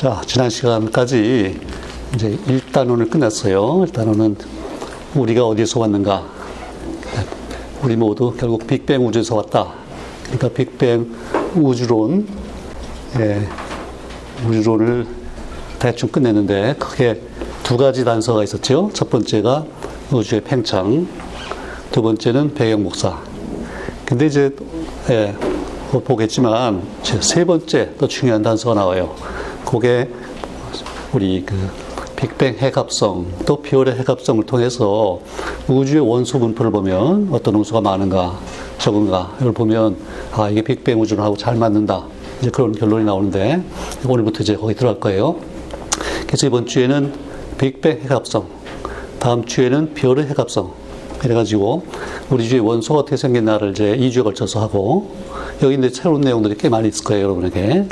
[0.00, 1.60] 자, 지난 시간까지
[2.14, 3.84] 이제 1단원을 끝냈어요.
[3.84, 4.34] 1단원은
[5.14, 6.24] 우리가 어디서 왔는가?
[7.82, 9.74] 우리 모두 결국 빅뱅 우주에서 왔다.
[10.22, 11.06] 그러니까 빅뱅
[11.54, 12.26] 우주론,
[13.18, 13.46] 예,
[14.48, 15.06] 우주론을
[15.78, 17.20] 대충 끝냈는데 크게
[17.62, 18.88] 두 가지 단서가 있었죠.
[18.94, 19.66] 첫 번째가
[20.12, 21.06] 우주의 팽창,
[21.92, 23.18] 두 번째는 배경 목사.
[24.06, 24.50] 근데 이제
[25.10, 25.36] 예,
[25.90, 26.88] 보겠지만
[27.20, 29.39] 세 번째 또 중요한 단서가 나와요.
[29.70, 30.08] 그게
[31.12, 31.54] 우리 그
[32.16, 35.20] 빅뱅 핵합성 또 비올의 핵합성을 통해서
[35.68, 38.36] 우주의 원소 분포를 보면 어떤 원소가 많은가
[38.78, 39.96] 적은가 이걸 보면
[40.32, 42.04] 아 이게 빅뱅 우주론하고 잘 맞는다
[42.40, 43.62] 이제 그런 결론이 나오는데
[44.08, 45.36] 오늘부터 이제 거기 들어갈 거예요.
[46.26, 47.12] 그래서 이번 주에는
[47.58, 48.48] 빅뱅 핵합성
[49.20, 50.72] 다음 주에는 비올의 핵합성
[51.24, 51.84] 이래가지고
[52.30, 55.14] 우리 주의 원소가 어떻게 생겼나를 이제 2주에 걸쳐서 하고
[55.62, 57.60] 여기 이제 새로운 내용들이 꽤 많이 있을 거예요 여러분에게.
[57.60, 57.86] 네.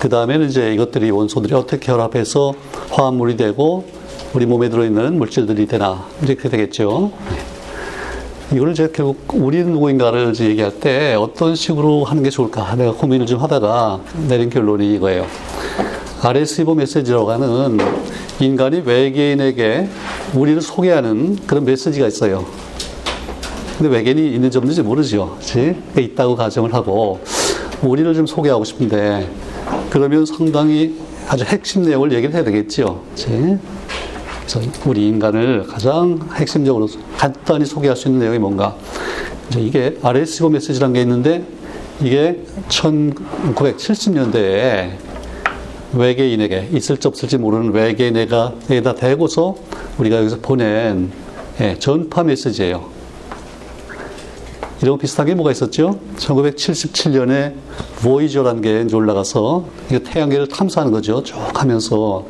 [0.00, 2.54] 그 다음에는 이제 이것들이 원소들이 어떻게 결합해서
[2.88, 3.84] 화합물이 되고
[4.32, 7.12] 우리 몸에 들어있는 물질들이 되나 이제 그렇게 되겠죠.
[7.30, 8.56] 네.
[8.56, 13.26] 이거는 이제 결국 우리 누구인가를 이제 얘기할 때 어떤 식으로 하는 게 좋을까 내가 고민을
[13.26, 15.26] 좀 하다가 내린 결론이 이거예요.
[16.22, 17.76] RS이보 메시지라고 하는
[18.40, 19.86] 인간이 외계인에게
[20.32, 22.46] 우리를 소개하는 그런 메시지가 있어요.
[23.76, 25.36] 근데 외계인이 있는지 없는지 모르죠.
[25.38, 25.76] 그치?
[25.98, 27.20] 있다고 가정을 하고
[27.82, 29.28] 우리를 좀 소개하고 싶은데
[29.90, 30.96] 그러면 상당히
[31.28, 33.02] 아주 핵심 내용을 얘기를 해야 되겠죠.
[33.10, 33.58] 그치?
[34.46, 38.76] 그래서 우리 인간을 가장 핵심적으로 간단히 소개할 수 있는 내용이 뭔가.
[39.56, 41.44] 이게 RSO 메시지라는 게 있는데
[42.00, 44.92] 이게 1970년대에
[45.92, 49.56] 외계인에게 있을지 없을지 모르는 외계인에게다 대고서
[49.98, 51.10] 우리가 여기서 보낸
[51.60, 52.99] 예, 전파 메시지예요.
[54.82, 55.98] 이런 비슷하게 뭐가 있었죠?
[56.16, 57.52] 1977년에
[58.02, 59.66] 보이저라는 게 올라가서
[60.04, 61.22] 태양계를 탐사하는 거죠.
[61.22, 62.24] 쭉 하면서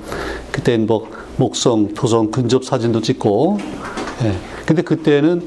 [0.51, 3.59] 그때는 뭐 목성, 토성 근접 사진도 찍고,
[4.25, 4.35] 예.
[4.67, 5.43] 근데 그때는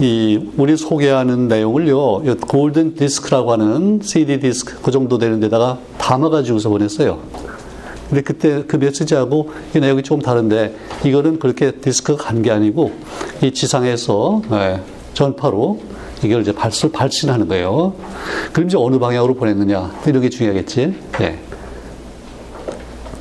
[0.00, 7.20] 이 우리 소개하는 내용을요, 골든 디스크라고 하는 CD 디스크 그 정도 되는 데다가 담아가지고서 보냈어요.
[8.08, 10.74] 근데 그때 그 메시지하고 이 내용이 조금 다른데
[11.04, 12.90] 이거는 그렇게 디스크가 간게 아니고
[13.40, 14.80] 이 지상에서 예,
[15.14, 15.78] 전파로
[16.22, 17.94] 이걸 이제 발sul 발신하는 거예요.
[18.52, 20.94] 그럼 이제 어느 방향으로 보냈느냐 이런 게 중요하겠지.
[21.18, 21.38] 네.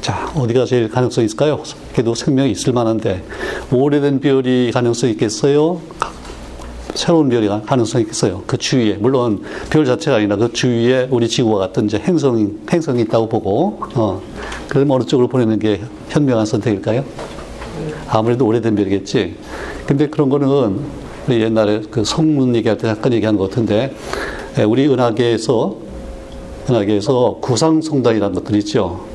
[0.01, 1.61] 자 어디가 제일 가능성이 있을까요?
[1.93, 3.23] 그래도 생명이 있을 만한데
[3.71, 5.81] 오래된 별이 가능성이 있겠어요?
[6.95, 8.43] 새로운 별이 가능성이 있겠어요?
[8.47, 13.29] 그 주위에 물론 별 자체가 아니라 그 주위에 우리 지구와 같은 이제 행성이 행성이 있다고
[13.29, 14.21] 보고 어
[14.67, 17.03] 그럼 어느 쪽으로 보내는 게 현명한 선택일까요?
[18.07, 19.35] 아무래도 오래된 별이겠지.
[19.85, 20.79] 근데 그런 거는
[21.35, 23.93] 옛날에 그 성문 얘기할 때 잠깐 얘기한 것 같은데
[24.57, 25.75] 예, 우리 은하계에서
[26.69, 29.05] 은하계에서 구상성단이라는 것들이 있죠.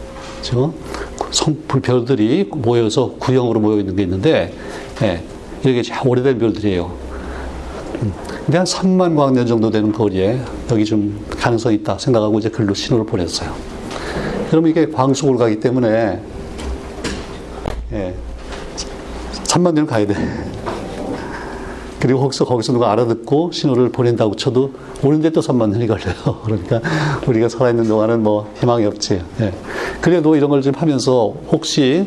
[0.40, 0.74] 그렇죠?
[1.30, 4.52] 성, 별들이 모여서 구형으로 모여 있는 게 있는데
[5.02, 5.22] 예,
[5.68, 6.90] 이게 오래된 별들이에요.
[8.02, 8.12] 음,
[8.44, 13.06] 근데 한 3만 광년 정도 되는 거리에 여기 좀 가능성이 있다 생각하고 이제 글로 신호를
[13.06, 13.54] 보냈어요.
[14.50, 16.20] 그럼 이게 광속으로 가기 때문에
[17.92, 18.14] 예,
[19.44, 20.14] 3만 년 가야 돼.
[22.04, 24.72] 그리고 거기서, 거기서 누가 알아듣고 신호를 보낸다고 쳐도
[25.02, 26.14] 오는데 또 3만 년이 걸려요.
[26.44, 26.82] 그러니까
[27.26, 29.22] 우리가 살아있는 동안은 뭐 희망이 없지.
[29.40, 29.52] 예.
[30.02, 32.06] 그래도 이런 걸 좀 하면서 혹시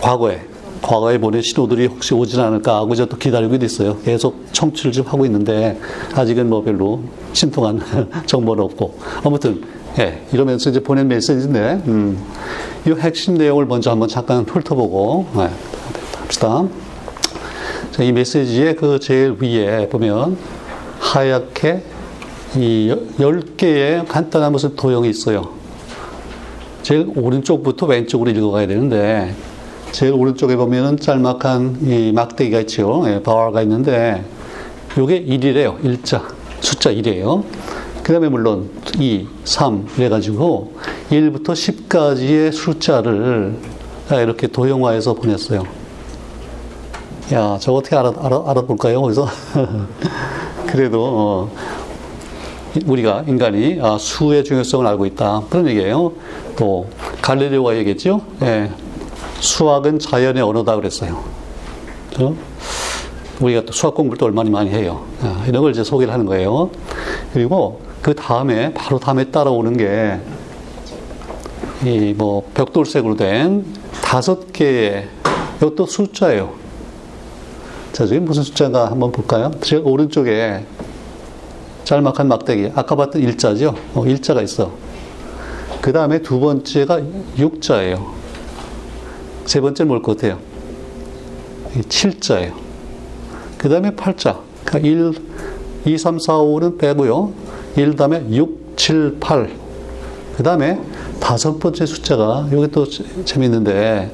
[0.00, 0.40] 과거에,
[0.82, 3.96] 과거에 보낸 신호들이 혹시 오진 않을까 하고 이제 또 기다리고 있어요.
[4.04, 5.80] 계속 청취를 좀 하고 있는데
[6.14, 7.00] 아직은 뭐 별로
[7.32, 7.80] 신통한
[8.26, 8.94] 정보는 없고.
[9.24, 9.64] 아무튼,
[9.98, 10.24] 예.
[10.32, 12.16] 이러면서 이제 보낸 메시지인데, 음.
[12.86, 15.50] 이 핵심 내용을 먼저 한번 잠깐 훑어보고, 예.
[16.20, 16.64] 합시다.
[18.00, 20.36] 이 메시지의 그 제일 위에 보면
[21.00, 21.82] 하얗게
[22.56, 25.48] 이 10개의 간단한 무슨 도형이 있어요.
[26.82, 29.34] 제일 오른쪽부터 왼쪽으로 읽어가야 되는데,
[29.92, 33.04] 제일 오른쪽에 보면은 짤막한 이 막대기가 있죠.
[33.06, 34.22] 예, 바와가 있는데,
[34.96, 35.84] 요게 1이래요.
[35.84, 36.22] 일자.
[36.60, 37.44] 숫자 1이에요.
[38.02, 40.74] 그 다음에 물론 2, 3 이래가지고
[41.10, 43.56] 1부터 10까지의 숫자를
[44.10, 45.75] 이렇게 도형화해서 보냈어요.
[47.32, 49.02] 야, 저 어떻게 알아, 알아, 알아볼까요?
[49.02, 49.26] 그래서.
[50.68, 51.50] 그래도, 어,
[52.86, 55.42] 우리가, 인간이 아, 수의 중요성을 알고 있다.
[55.50, 56.12] 그런 얘기예요.
[56.56, 56.86] 또,
[57.22, 58.20] 갈릴레오가 얘기했죠?
[58.42, 58.70] 예.
[59.40, 61.24] 수학은 자연의 언어다 그랬어요.
[62.16, 62.36] 그
[63.40, 65.02] 우리가 또 수학 공부를 또 얼마나 많이 해요.
[65.20, 66.70] 아, 이런 걸 이제 소개를 하는 거예요.
[67.32, 70.20] 그리고 그 다음에, 바로 다음에 따라오는 게,
[71.84, 73.64] 이 뭐, 벽돌색으로 된
[74.00, 75.08] 다섯 개의,
[75.56, 76.65] 이것도 숫자예요.
[77.96, 79.50] 자, 저게 무슨 숫자가 한번 볼까요?
[79.62, 80.66] 제 오른쪽에
[81.84, 82.72] 짤막한 막대기.
[82.74, 83.74] 아까 봤던 일자죠?
[83.94, 84.70] 어, 일자가 있어.
[85.80, 87.00] 그 다음에 두 번째가
[87.38, 88.12] 육자예요.
[89.46, 90.38] 세 번째는 뭘 것 같아요?
[91.88, 92.52] 7자예요.
[93.56, 94.40] 그 다음에 8자.
[94.66, 95.12] 그러니까 1,
[95.86, 97.32] 2, 3, 4, 5는 빼고요.
[97.76, 99.50] 1 다음에 6, 7, 8.
[100.36, 100.78] 그 다음에
[101.18, 102.84] 다섯 번째 숫자가, 여기 또
[103.24, 104.10] 재밌는데,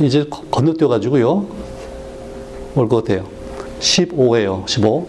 [0.00, 1.60] 이제 건너뛰어 가지고요.
[2.74, 3.26] 뭘것 같아요?
[3.80, 4.66] 15예요.
[4.68, 5.08] 15.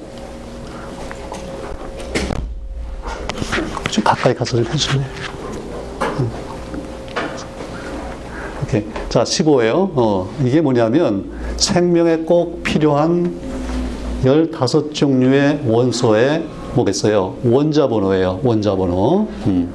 [3.89, 5.05] 좀 가까이 가서 좀 해줄래요?
[8.61, 8.87] 이렇게.
[9.09, 9.91] 자, 15예요.
[9.95, 13.37] 어, 이게 뭐냐면 생명에 꼭 필요한
[14.23, 17.35] 15종류의 원소의 뭐겠어요?
[17.43, 18.39] 원자 번호예요.
[18.43, 19.27] 원자 번호.
[19.47, 19.73] 음.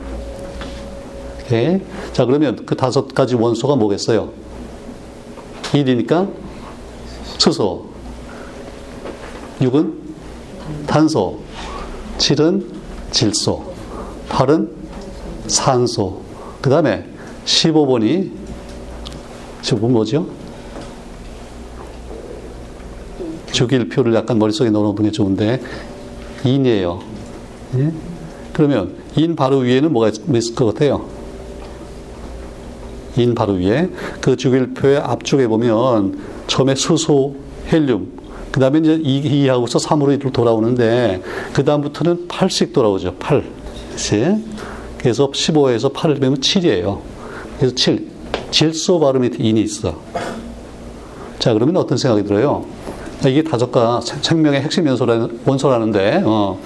[1.44, 1.80] 오케이.
[2.12, 4.30] 자, 그러면 그 다섯 가지 원소가 뭐겠어요?
[5.72, 6.45] 1이니까
[7.46, 7.84] 수소.
[9.60, 9.92] 6은
[10.84, 11.38] 탄소.
[12.18, 12.66] 7은
[13.12, 13.72] 질소.
[14.28, 14.68] 8은
[15.46, 16.22] 산소.
[16.60, 17.06] 그 다음에
[17.44, 18.32] 15번이
[19.62, 20.26] 저분 뭐죠?
[23.52, 25.62] 주길표를 약간 머릿속에 넣어놓는 게 좋은데
[26.44, 27.00] 인이에요.
[27.76, 27.92] 예?
[28.52, 31.08] 그러면 인 바로 위에는 뭐가 있을 것 같아요?
[33.16, 33.88] 인 바로 위에
[34.20, 37.34] 그 주길표의 앞쪽에 보면 처음에 수소,
[37.72, 38.16] 헬륨,
[38.56, 41.20] 그 다음에 이제 2, 하고서 3으로 이로 돌아오는데
[41.52, 43.14] 그 다음부터는 8씩 돌아오죠.
[43.18, 43.44] 8.
[43.90, 44.34] 그치?
[44.96, 47.00] 그래서 15에서 8을 빼면 7이에요.
[47.58, 48.06] 그래서 7.
[48.50, 49.96] 질소 발음이 인이 있어.
[51.38, 52.64] 자, 그러면 어떤 생각이 들어요?
[53.26, 56.58] 이게 다섯가 생명의 핵심 원소라는, 원소라는데, 어,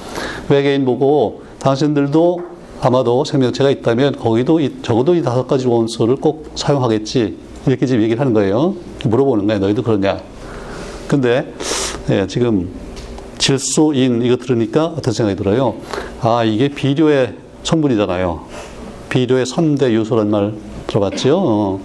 [0.48, 2.40] 외계인 보고 당신들도
[2.82, 7.36] 아마도 생명체가 있다면 거기도 이, 적어도 이 다섯 가지 원소를 꼭 사용하겠지.
[7.66, 8.74] 이렇게 지금 얘기를 하는 거예요.
[9.04, 9.60] 물어보는 거예요.
[9.60, 10.20] 너희도 그러냐.
[11.08, 11.52] 근데,
[12.10, 12.68] 예, 지금
[13.38, 15.74] 질소인 이거 들으니까 어떤 생각이 들어요?
[16.20, 18.46] 아, 이게 비료의 성분이잖아요.
[19.08, 20.54] 비료의 3대 요소란 말
[20.86, 21.38] 들어봤죠?
[21.38, 21.80] 어,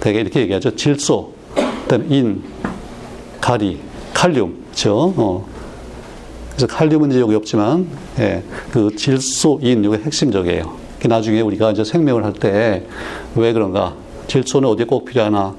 [0.00, 0.76] 되게 이렇게 얘기하죠.
[0.76, 1.32] 질소,
[1.82, 2.42] 그다음 인,
[3.40, 3.80] 가리,
[4.14, 5.12] 칼륨, 그죠?
[5.16, 5.46] 어.
[6.50, 7.86] 그래서 칼륨은 이제 여기 없지만,
[8.18, 8.42] 예,
[8.72, 10.76] 그 질소, 인, 이게 핵심적이에요.
[11.04, 12.84] 나중에 우리가 이제 생명을 할 때
[13.36, 13.94] 왜 그런가?
[14.26, 15.54] 질소는 어디에 꼭 필요하나?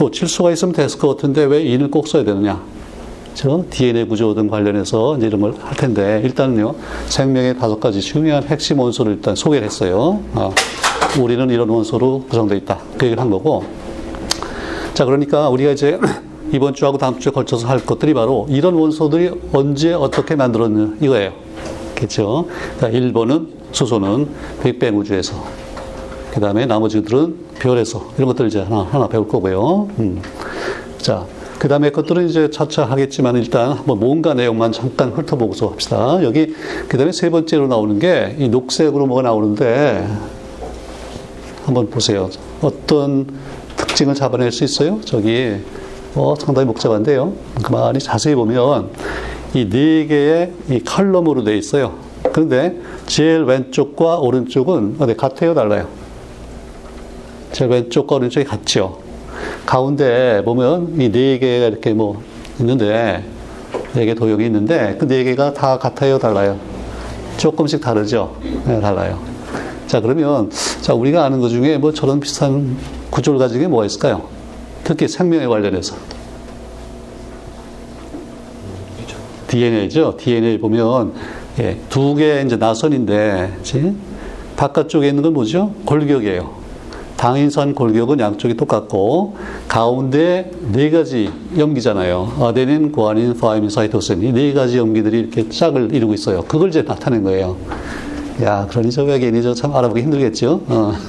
[0.00, 2.58] 또 질소가 있으면 됐을 것 같은데 왜 인을 꼭 써야 되느냐?
[3.34, 6.74] 저 DNA 구조 등 관련해서 이제 이런 걸 할 텐데 일단은요
[7.06, 10.22] 생명의 다섯 가지 중요한 핵심 원소를 일단 소개를 했어요.
[10.32, 10.54] 어.
[11.20, 12.78] 우리는 이런 원소로 구성되어 있다.
[12.96, 13.62] 그 얘기를 한 거고.
[14.94, 16.00] 자, 그러니까 우리가 이제
[16.50, 21.32] 이번 주하고 다음 주에 걸쳐서 할 것들이 바로 이런 원소들이 언제 어떻게 만들었느 이거예요.
[21.94, 22.46] 그렇죠?
[22.78, 24.28] 그러니까 1번은 수소는
[24.62, 25.59] 빅뱅 우주에서
[26.32, 29.88] 그 다음에 나머지들은 별에서 이런 것들 이제 하나, 하나 배울 거고요.
[29.98, 30.22] 음.
[30.98, 31.24] 자,
[31.58, 36.22] 그 다음에 것들은 이제 차차 하겠지만 일단 한번 뭔가 내용만 잠깐 훑어보고서 합시다.
[36.22, 36.54] 여기
[36.88, 40.06] 그 다음에 세 번째로 나오는 게 이 녹색으로 뭐가 나오는데
[41.64, 42.30] 한번 보세요.
[42.62, 43.26] 어떤
[43.76, 45.00] 특징을 잡아낼 수 있어요?
[45.04, 45.56] 저기
[46.14, 47.32] 어, 상당히 복잡한데요.
[47.62, 48.90] 가만히 자세히 보면
[49.54, 51.94] 이 네 개의 이 칼럼으로 되어 있어요.
[52.32, 52.76] 그런데
[53.06, 55.88] 제일 왼쪽과 오른쪽은 어디 같아요, 달라요?
[57.52, 58.98] 제일 왼쪽과 오른쪽이 같죠.
[59.66, 62.22] 가운데 보면 이 네 개가 이렇게 뭐
[62.58, 63.24] 있는데
[63.94, 66.58] 네 개 도형이 있는데 그 네 개가 다 같아요, 달라요?
[67.36, 68.36] 조금씩 다르죠.
[68.66, 69.18] 네, 달라요.
[69.86, 70.50] 자, 그러면,
[70.82, 72.76] 자, 우리가 아는 것 중에 뭐 저런 비슷한
[73.10, 74.28] 구조를 가진 게 뭐가 있을까요?
[74.84, 75.96] 특히 생명에 관련해서.
[79.48, 80.16] DNA죠.
[80.16, 81.12] DNA 보면,
[81.58, 83.96] 예, 두 개의 이제 나선인데, 그치?
[84.56, 85.72] 바깥쪽에 있는 건 뭐죠?
[85.86, 86.59] 골격이에요.
[87.20, 89.36] 당인선 골격은 양쪽이 똑같고,
[89.68, 92.32] 가운데 네 가지 염기잖아요.
[92.40, 94.22] 아데닌, 구아닌, 파이민, 사이토신.
[94.22, 96.40] 이 네 가지 염기들이 이렇게 짝을 이루고 있어요.
[96.48, 97.56] 그걸 이제 나타낸 거예요.
[98.42, 100.62] 야, 그러니 저 외계인이 저 참 알아보기 힘들겠죠.
[100.66, 100.94] 어.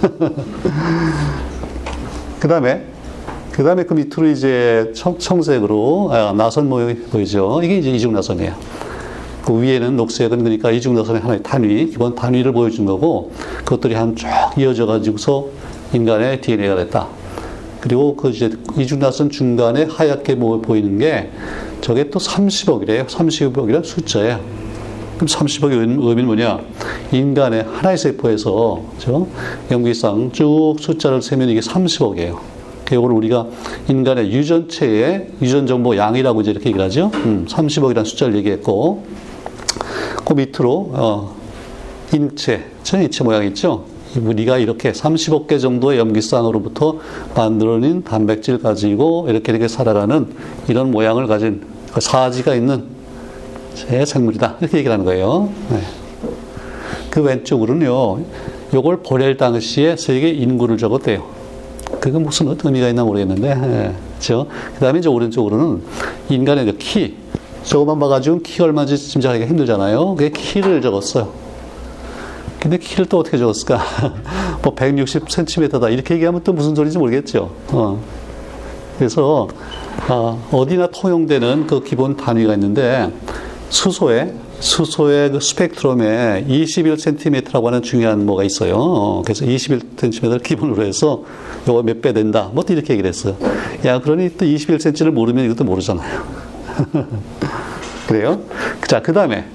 [2.41, 2.83] 그 다음에,
[3.53, 7.61] 그 다음에 그 밑으로 이제 청, 색으로 아, 나선 모양이 보이죠.
[7.63, 8.53] 이게 이제 이중나선이에요.
[9.45, 14.27] 그 위에는 녹색은 그러니까 이중나선의 하나의 단위, 기본 단위를 보여준 거고, 그것들이 한쭉
[14.57, 15.45] 이어져 가지고서
[15.93, 17.07] 인간의 DNA가 됐다.
[17.79, 21.29] 그리고 그 이제 이중나선 중간에 하얗게 보이는 게
[21.81, 23.07] 저게 또 30억이래요.
[23.07, 24.39] 30억이란 숫자예요.
[25.15, 26.59] 그럼 30억의 의미는 뭐냐?
[27.11, 29.27] 인간의 하나의 세포에서 그렇죠?
[29.69, 32.39] 염기상 쭉 숫자를 세면 이게 30억이에요.
[32.91, 33.47] 이거를 우리가
[33.87, 37.11] 인간의 유전체의 유전 정보 양이라고 이제 이렇게 얘기를 하죠.
[37.13, 39.05] 음, 30억이라는 숫자를 얘기했고,
[40.25, 41.35] 그 밑으로 어,
[42.13, 43.85] 인체, 전인체 모양 있죠.
[44.19, 46.97] 우리가 이렇게 30억 개 정도의 염기쌍으로부터
[47.35, 50.27] 만들어낸 단백질 가지고 이렇게 이렇게 살아가는
[50.67, 51.61] 이런 모양을 가진
[51.93, 52.85] 그 사지가 있는
[53.75, 54.57] 제 생물이다.
[54.59, 55.49] 이렇게 얘기를 하는 거예요.
[55.69, 55.81] 네.
[57.09, 58.19] 그 왼쪽으로는요,
[58.73, 61.23] 요걸 보낼 당시에 세계 인구를 적었대요.
[61.99, 64.47] 그게 무슨 어떤 의미가 있나 모르겠는데, 예, 그죠?
[64.75, 65.81] 그 다음에 이제 오른쪽으로는
[66.29, 67.15] 인간의 그 키.
[67.63, 70.15] 저거만 봐가지고 키 얼마인지 짐작하기가 힘들잖아요.
[70.15, 71.29] 그게 키를 적었어요.
[72.61, 73.81] 근데 키를 또 어떻게 적었을까?
[74.61, 75.91] 뭐 160cm다.
[75.91, 77.51] 이렇게 얘기하면 또 무슨 소리인지 모르겠죠.
[77.69, 77.99] 어.
[78.97, 79.47] 그래서,
[80.07, 83.11] 어, 어디나 통용되는 그 기본 단위가 있는데,
[83.69, 88.75] 수소에 수소의 그 스펙트럼에 21cm라고 하는 중요한 뭐가 있어요.
[88.77, 91.23] 어, 그래서 21cm를 기본으로 해서
[91.67, 92.51] 요거 몇 배 된다.
[92.53, 93.35] 뭐 이렇게 얘기를 했어요.
[93.85, 96.23] 야, 그러니 또 21cm를 모르면 이것도 모르잖아요.
[98.07, 98.39] 그래요?
[98.87, 99.45] 자, 그 다음에,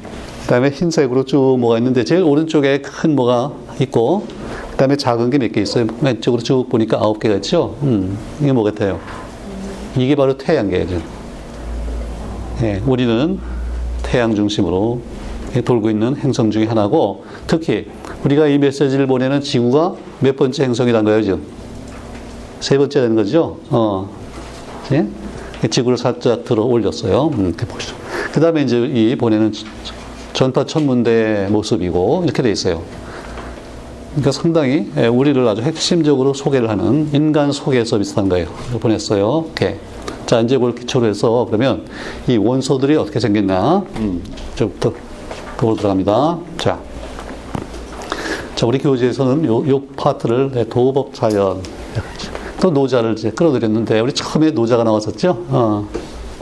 [0.47, 4.25] 그 다음에 흰색으로 쭉 뭐가 있는데, 제일 오른쪽에 큰 뭐가 있고,
[4.71, 5.87] 그 다음에 작은 게 몇 개 있어요.
[6.01, 7.77] 왼쪽으로 쭉 보니까 아홉 개가 있죠?
[7.83, 9.01] 음, 이게 뭐 같아요?
[9.97, 11.03] 이게 바로 태양계죠.
[12.63, 13.41] 예, 우리는
[14.05, 15.01] 태양 중심으로
[15.65, 17.89] 돌고 있는 행성 중에 하나고 특히
[18.25, 21.43] 우리가 이 메시지를 보내는 지구가 몇 번째 행성이란 거예요, 지금?
[22.61, 23.59] 세 번째 되는 거죠?
[23.71, 24.09] 어.
[24.93, 25.09] 예?
[25.69, 27.31] 지구를 살짝 들어 올렸어요.
[27.35, 27.97] 음, 이렇게 보시죠.
[28.33, 29.53] 그 다음에 이제 이 보내는
[30.37, 32.83] 전파 천문대의 모습이고 이렇게 돼 있어요.
[34.11, 38.47] 그러니까 상당히 예, 우리를 아주 핵심적으로 소개를 하는 인간 소개 서비스한 거예요.
[38.79, 39.47] 보냈어요.
[39.47, 39.81] 이렇게.
[40.27, 41.87] 자, 이제 그걸 기초로 해서 그러면
[42.29, 43.83] 이 원소들이 어떻게 생겼나?
[43.97, 44.23] 음,
[44.57, 44.93] 저부터
[45.57, 46.39] 그걸 들어갑니다.
[46.59, 46.81] 자.
[48.57, 51.63] 자, 우리 교재에서는 요, 요 파트를 네, 도법 자연,
[52.61, 55.47] 또 노자를 이제 끌어들였는데, 우리 처음에 노자가 나왔었죠?
[55.49, 55.89] 어.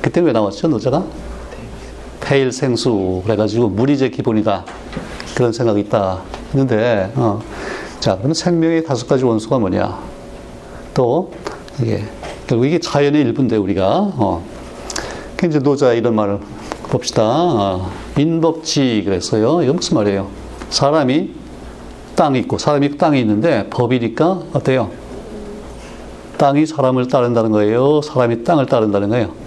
[0.00, 1.04] 그때 왜 나왔죠, 노자가?
[2.24, 3.20] 태일 생수.
[3.24, 4.64] 그래가지고 물이 제 기본이다.
[5.34, 6.22] 그런 생각이 있다.
[6.50, 7.40] 했는데, 어.
[8.00, 9.98] 자, 그러면 생명의 다섯 가지 원소가 뭐냐?
[10.94, 11.32] 또,
[11.82, 12.04] 이게,
[12.46, 14.44] 결국 이게 자연의 일부인데, 우리가, 어.
[15.36, 16.38] 그 이제 노자 이런 말을
[16.84, 17.22] 봅시다.
[17.24, 17.90] 어.
[18.16, 19.62] 인법지 그랬어요.
[19.62, 20.28] 이거 무슨 말이에요?
[20.70, 21.30] 사람이
[22.16, 24.90] 땅이 있고, 사람이 땅이 있는데, 법이니까 어때요?
[26.38, 28.00] 땅이 사람을 따른다는 거예요?
[28.00, 29.43] 사람이 땅을 따른다는 거예요?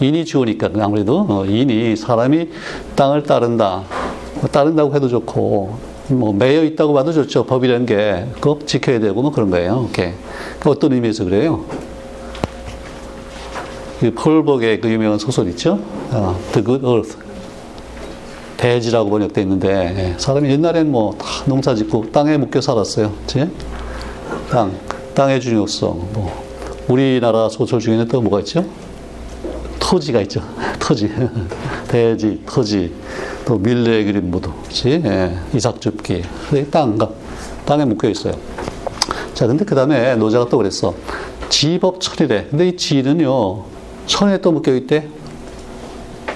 [0.00, 2.48] 인이 주어니까 아무래도 어, 인이 사람이
[2.96, 3.82] 땅을 따른다.
[4.40, 5.76] 뭐 따른다고 해도 좋고
[6.08, 7.44] 뭐 매여 있다고 봐도 좋죠.
[7.44, 9.88] 법이라는 게 꼭 지켜야 되고 뭐 그런 거예요.
[10.60, 11.64] 그 어떤 의미에서 그래요?
[14.00, 15.80] 그 폴벅의 그 유명한 소설 있죠?
[16.12, 17.18] 어, The Good Earth.
[18.56, 23.12] 대지라고 번역되어 있는데 예, 사람이 옛날엔 뭐 다 농사 짓고 땅에 묶여 살았어요.
[23.26, 23.48] 그치?
[24.50, 24.72] 땅,
[25.14, 26.08] 땅의 중요성.
[26.12, 26.44] 뭐
[26.88, 28.64] 우리나라 소설 중에는 또 뭐가 있죠?
[29.88, 30.42] 토지가 있죠.
[30.78, 31.10] 토지.
[31.88, 32.94] 대지, 토지.
[33.46, 34.52] 또 밀레 그림 무도.
[34.64, 35.00] 그치?
[35.02, 36.22] 예, 이삭 줍기.
[36.70, 36.98] 땅,
[37.64, 38.34] 땅에 묶여 있어요.
[39.32, 40.94] 자, 근데 그 다음에 노자가 또 그랬어.
[41.48, 42.48] 지법 천이래.
[42.50, 43.64] 근데 이 지는요,
[44.04, 45.08] 천에 또 묶여 있대.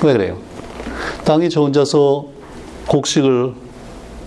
[0.02, 0.38] 왜 그래요?
[1.26, 2.28] 땅이 저 혼자서
[2.88, 3.52] 곡식을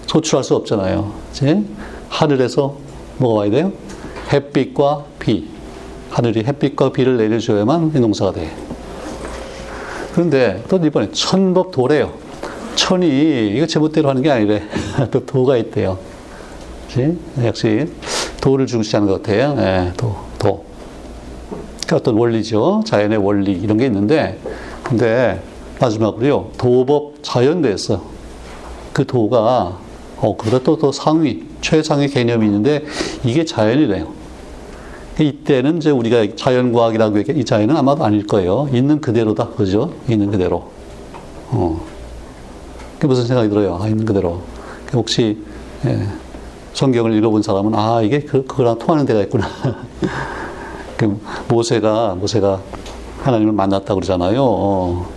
[0.05, 1.11] 소출할 수 없잖아요.
[1.29, 1.65] 그치?
[2.09, 2.77] 하늘에서
[3.17, 3.73] 뭐가 와야 돼요?
[4.31, 5.49] 햇빛과 비.
[6.11, 8.64] 하늘이 햇빛과 비를 내려줘야만 농사가 돼.
[10.15, 12.13] 그런데 또 이번에 천법 도래요.
[12.75, 14.63] 천이 이거 제멋대로 하는 게 아니래.
[15.11, 15.97] 또 도가 있대요.
[16.87, 17.17] 그치?
[17.43, 17.91] 역시
[18.39, 19.53] 도를 중시하는 것 같아요.
[19.55, 20.63] 네, 도, 도.
[21.85, 22.83] 그러니까 어떤 원리죠.
[22.85, 24.39] 자연의 원리 이런 게 있는데
[24.83, 25.41] 근데
[25.81, 26.51] 마지막으로요.
[26.57, 28.01] 도법 자연대에서
[28.93, 29.79] 그 도가
[30.15, 32.85] 어, 그보다 또, 또 상위, 최상위 개념이 있는데
[33.25, 34.13] 이게 자연이래요.
[35.23, 38.67] 이때는 이제 우리가 자연과학이라고 얘기해, 이 자연은 아마도 아닐 거예요.
[38.73, 39.49] 있는 그대로다.
[39.49, 39.93] 그죠?
[40.09, 40.69] 있는 그대로.
[41.49, 41.81] 어.
[42.99, 43.79] 그 무슨 생각이 들어요?
[43.81, 44.41] 아, 있는 그대로.
[44.93, 45.41] 혹시,
[45.85, 46.07] 예,
[46.73, 49.47] 성경을 읽어본 사람은, 아, 이게 그, 그거랑 통하는 데가 있구나.
[50.97, 51.17] 그
[51.47, 52.59] 모세가, 모세가
[53.21, 54.41] 하나님을 만났다고 그러잖아요.
[54.43, 55.09] 어.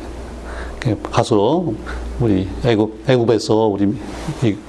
[1.11, 1.73] 가서
[2.21, 3.95] 우리 애굽 애굽에서 우리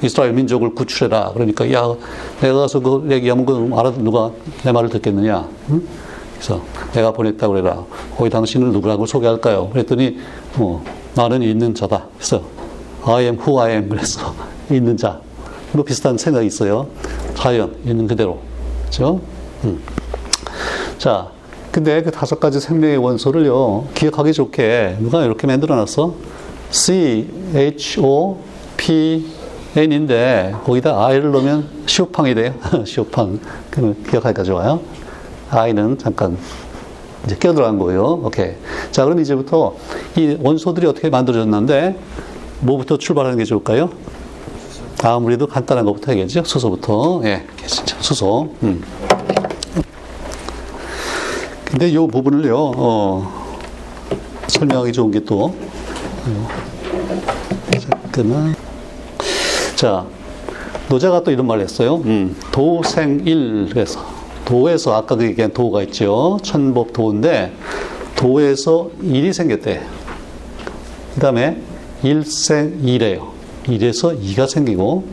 [0.02, 1.32] 이스라엘 민족을 구출해라.
[1.34, 1.96] 그러니까 야
[2.42, 4.32] 내가 가서 그 얘기하면 그 알아 누가
[4.64, 5.48] 내 말을 듣겠느냐?
[5.72, 5.88] 응?
[6.34, 6.62] 그래서
[6.94, 7.84] 내가 보냈다 그래라.
[8.16, 9.70] 거기 당신을 누구라고 소개할까요?
[9.70, 10.18] 그랬더니
[10.58, 10.84] 어,
[11.16, 12.08] 나는 있는 자다.
[12.16, 12.42] 그래서
[13.04, 13.90] I am who I am.
[13.90, 14.34] 그래서
[14.72, 15.20] 있는 자.
[15.72, 16.88] 뭐 비슷한 생각이 있어요.
[17.36, 18.40] 자연 있는 그대로.
[18.82, 19.22] 그렇죠?
[19.64, 19.80] 음.
[20.98, 21.30] 자.
[21.72, 26.16] 근데 그 다섯 가지 생명의 원소를요, 기억하기 좋게 누가 이렇게 만들어 놨어?
[26.72, 28.38] C, H, O,
[28.78, 29.26] P,
[29.76, 32.54] N인데, 거기다 I를 넣으면 시오팡이 돼요.
[32.86, 33.40] 시오팡.
[34.10, 34.80] 기억하기가 좋아요.
[35.50, 36.38] I는 잠깐
[37.26, 38.22] 이제 껴들어간 거예요.
[38.24, 38.54] 오케이.
[38.92, 39.76] 자, 그럼 이제부터
[40.16, 41.98] 이 원소들이 어떻게 만들어졌는데,
[42.62, 43.90] 뭐부터 출발하는 게 좋을까요?
[45.04, 46.44] 아무래도 간단한 것부터 해야겠죠.
[46.44, 47.22] 수소부터.
[47.24, 48.54] 예, 진짜 수소.
[48.64, 48.84] 음.
[51.66, 53.50] 근데 이 부분을요, 어,
[54.48, 55.54] 설명하기 좋은 게 또, 어,
[57.80, 58.56] 잠깐만.
[59.76, 60.06] 자,
[60.90, 62.02] 노자가 또 이런 말을 했어요.
[62.06, 64.06] 음, 도생일 그래서
[64.46, 66.40] 도에서 아까 그 얘기한 도가 있죠.
[66.42, 67.54] 천법 도인데
[68.16, 69.82] 도에서 일이 생겼대.
[71.16, 71.62] 그 다음에
[72.04, 73.32] 일생일에요.
[73.68, 75.06] 일에서 이가 생기고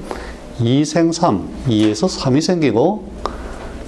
[0.61, 3.04] 이생삼, 이에서 삼이 생기고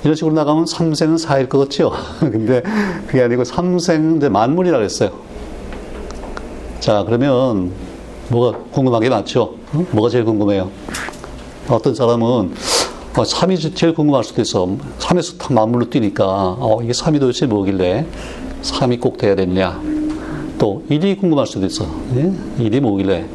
[0.05, 1.93] 이런 식으로 나가면 삼생은 사일 것 같죠?
[2.21, 2.63] 근데
[3.07, 5.11] 그게 아니고 삼생 만물이라고 했어요.
[6.89, 7.71] 자, 그러면
[8.31, 9.57] 뭐가 궁금한 게 많죠?
[9.75, 9.87] 어?
[9.91, 10.71] 뭐가 제일 궁금해요?
[11.69, 14.67] 어떤 사람은 어, 3이 제일 궁금할 수도 있어.
[14.99, 18.07] 3에서 다 만물로 뛰니까 어, 이게 3이 도대체 뭐길래
[18.63, 19.79] 3이 꼭 돼야 되느냐.
[20.59, 21.85] 또 1이 궁금할 수도 있어.
[22.17, 22.33] 예?
[22.59, 23.27] 1이 뭐길래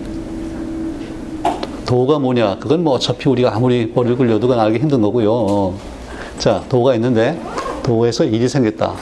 [1.85, 2.57] 도가 뭐냐?
[2.57, 5.31] 그건 뭐 어차피 우리가 아무리 머리를 굴려도 알기 힘든 거고요.
[5.31, 5.79] 어.
[6.39, 7.39] 자, 도가 있는데
[7.83, 8.95] 도에서 1이 생겼다.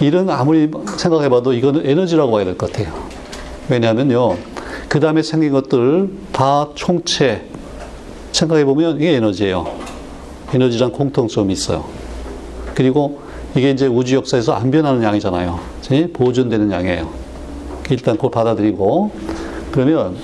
[0.00, 2.92] 일은 아무리 생각해봐도 이거는 에너지라고 봐야 될 것 같아요.
[3.68, 4.36] 왜냐하면요.
[4.88, 7.44] 그 다음에 생긴 것들 다 총체
[8.32, 9.66] 생각해보면 이게 에너지예요.
[10.54, 11.84] 에너지란 공통점이 있어요.
[12.74, 13.20] 그리고
[13.54, 15.60] 이게 이제 우주 역사에서 안 변하는 양이잖아요.
[16.12, 17.08] 보존되는 양이에요.
[17.90, 19.10] 일단 그걸 받아들이고
[19.72, 20.16] 그러면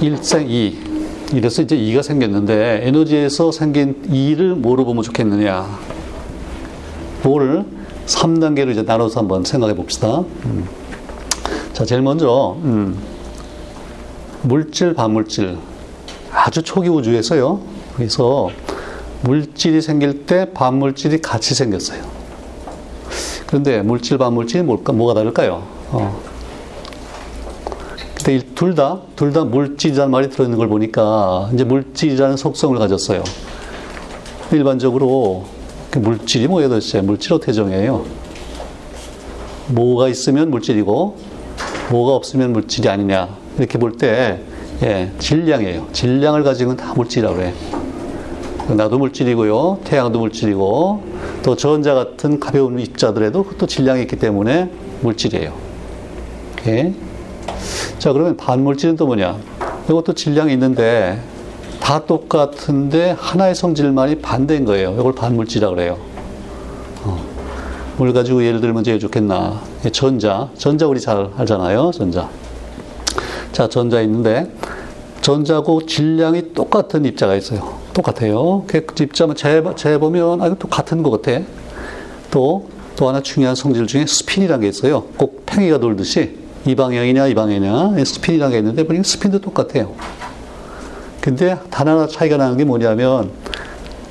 [0.00, 0.76] 일생 이
[1.32, 5.66] 이래서 이제 이가 생겼는데 에너지에서 생긴 이를 뭐로 보면 좋겠느냐?
[7.22, 7.64] 뭐를
[8.12, 10.20] 3단계로 이제 나눠서 한번 생각해 봅시다.
[10.44, 10.68] 음.
[11.72, 12.98] 자, 제일 먼저, 음,
[14.42, 15.56] 물질, 반물질.
[16.30, 17.60] 아주 초기 우주에서요.
[17.96, 18.50] 그래서
[19.22, 22.02] 물질이 생길 때 반물질이 같이 생겼어요.
[23.46, 25.62] 그런데 물질, 반물질이 뭘까, 뭐가 다를까요?
[25.90, 26.20] 어.
[28.16, 33.22] 근데 둘 다, 둘 다 물질이라는 말이 들어있는 걸 보니까 이제 물질이라는 속성을 가졌어요.
[34.52, 35.61] 일반적으로 그
[35.98, 37.00] 물질이 뭐예요 도대체?
[37.00, 38.04] 물질 어떻게 정해요?
[39.68, 41.16] 뭐가 있으면 물질이고
[41.90, 44.40] 뭐가 없으면 물질이 아니냐 이렇게 볼때
[44.82, 45.88] 예, 질량이에요.
[45.92, 47.54] 질량을 가지고 다 물질이라고 해.
[48.68, 49.78] 나도 물질이고요.
[49.84, 51.04] 태양도 물질이고
[51.44, 54.70] 또 전자 같은 가벼운 입자들에도 또 질량이 있기 때문에
[55.02, 55.52] 물질이에요.
[56.52, 56.94] 오케이.
[58.00, 59.38] 자 그러면 반물질은 또 뭐냐?
[59.88, 61.20] 이것도 질량이 있는데
[61.82, 64.94] 다 똑같은데 하나의 성질만이 반대인 거예요.
[64.98, 65.98] 이걸 반물질이라고 그래요.
[67.02, 67.20] 어.
[67.96, 69.60] 뭘 가지고 예를 들면 제일 좋겠나?
[69.92, 70.48] 전자.
[70.56, 71.90] 전자 우리 잘 알잖아요.
[71.92, 72.30] 전자.
[73.50, 74.48] 자, 전자 있는데
[75.22, 77.76] 전자고 질량이 똑같은 입자가 있어요.
[77.92, 78.62] 똑같아요.
[78.68, 81.42] 그 입자만 재, 재보면 아, 또 같은 것 같아.
[82.30, 85.02] 또, 또 하나 중요한 성질 중에 스핀이라는 게 있어요.
[85.16, 89.92] 꼭 팽이가 돌듯이 이 방향이냐 이 방향이냐 스핀이라는 게 있는데 보니까 스핀도 똑같아요.
[91.22, 93.30] 근데 단 하나 차이가 나는 게 뭐냐면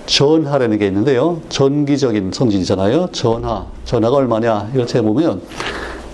[0.05, 1.41] 전하라는 게 있는데요.
[1.49, 3.09] 전기적인 성질이잖아요.
[3.11, 3.65] 전하.
[3.83, 4.69] 전하가 얼마냐?
[4.73, 5.41] 이걸 재보면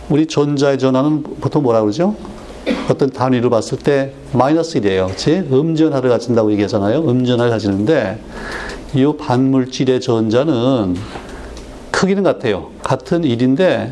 [0.10, 2.16] 우리 전자의 전하는 보통 뭐라 그러죠?
[2.90, 5.10] 어떤 단위로 봤을 때 마이너스 1이에요.
[5.10, 5.34] 그치?
[5.52, 7.08] 음전하를 가진다고 얘기하잖아요.
[7.08, 8.20] 음전하를 가지는데
[8.96, 10.96] 이 반물질의 전자는
[11.92, 12.72] 크기는 같아요.
[12.82, 13.92] 같은 1인데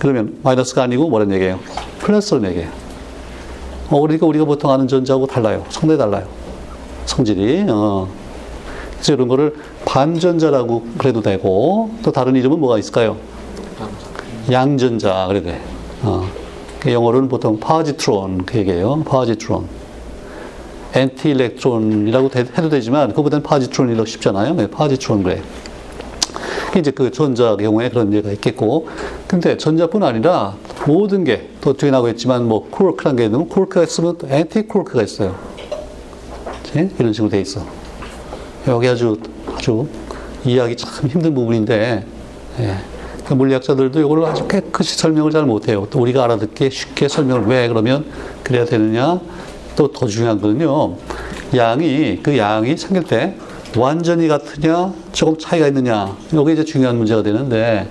[0.00, 1.60] 그러면 마이너스가 아니고 뭐라는 얘기예요?
[2.00, 2.83] 플러스라는 얘기예요.
[3.90, 5.64] 어, 그러니까 우리가 보통 아는 전자하고 달라요.
[5.68, 6.26] 상당히 달라요.
[7.06, 7.66] 성질이.
[7.68, 8.08] 어.
[8.94, 13.16] 그래서 이런 거를 반전자라고 그래도 되고, 또 다른 이름은 뭐가 있을까요?
[14.50, 15.60] 양전자, 그래도 돼.
[16.02, 16.26] 어.
[16.80, 19.02] 그 영어로는 보통 positron, 그 얘기예요.
[19.04, 19.66] positron.
[20.94, 24.54] anti electron이라고 해도 되지만, 그거보다는 positron이라고 쉽잖아요.
[24.54, 25.42] 네, positron 그래.
[26.78, 28.88] 이제 그 전자 경우에 그런 예가 있겠고,
[29.26, 30.54] 근데 전자뿐 아니라
[30.86, 35.34] 모든 게, 또 뒤에 나오겠지만, 뭐, 쿼크란 게 있으면, 쿼크가 있으면 또 엔티 코르크가 있어요.
[36.74, 36.90] 네?
[36.98, 37.64] 이런 식으로 돼 있어.
[38.66, 39.16] 여기 아주,
[39.54, 39.86] 아주
[40.44, 42.04] 이해하기 참 힘든 부분인데,
[42.60, 42.76] 예.
[43.26, 45.86] 그 물리학자들도 이걸 아주 깨끗이 설명을 잘 못해요.
[45.90, 48.04] 또 우리가 알아듣기 쉽게 설명을 왜 그러면
[48.42, 49.20] 그래야 되느냐?
[49.76, 50.96] 또 더 중요한 거는요.
[51.56, 53.34] 양이, 그 양이 생길 때
[53.76, 56.16] 완전히 같으냐, 조금 차이가 있느냐.
[56.32, 57.88] 이게 이제 중요한 문제가 되는데,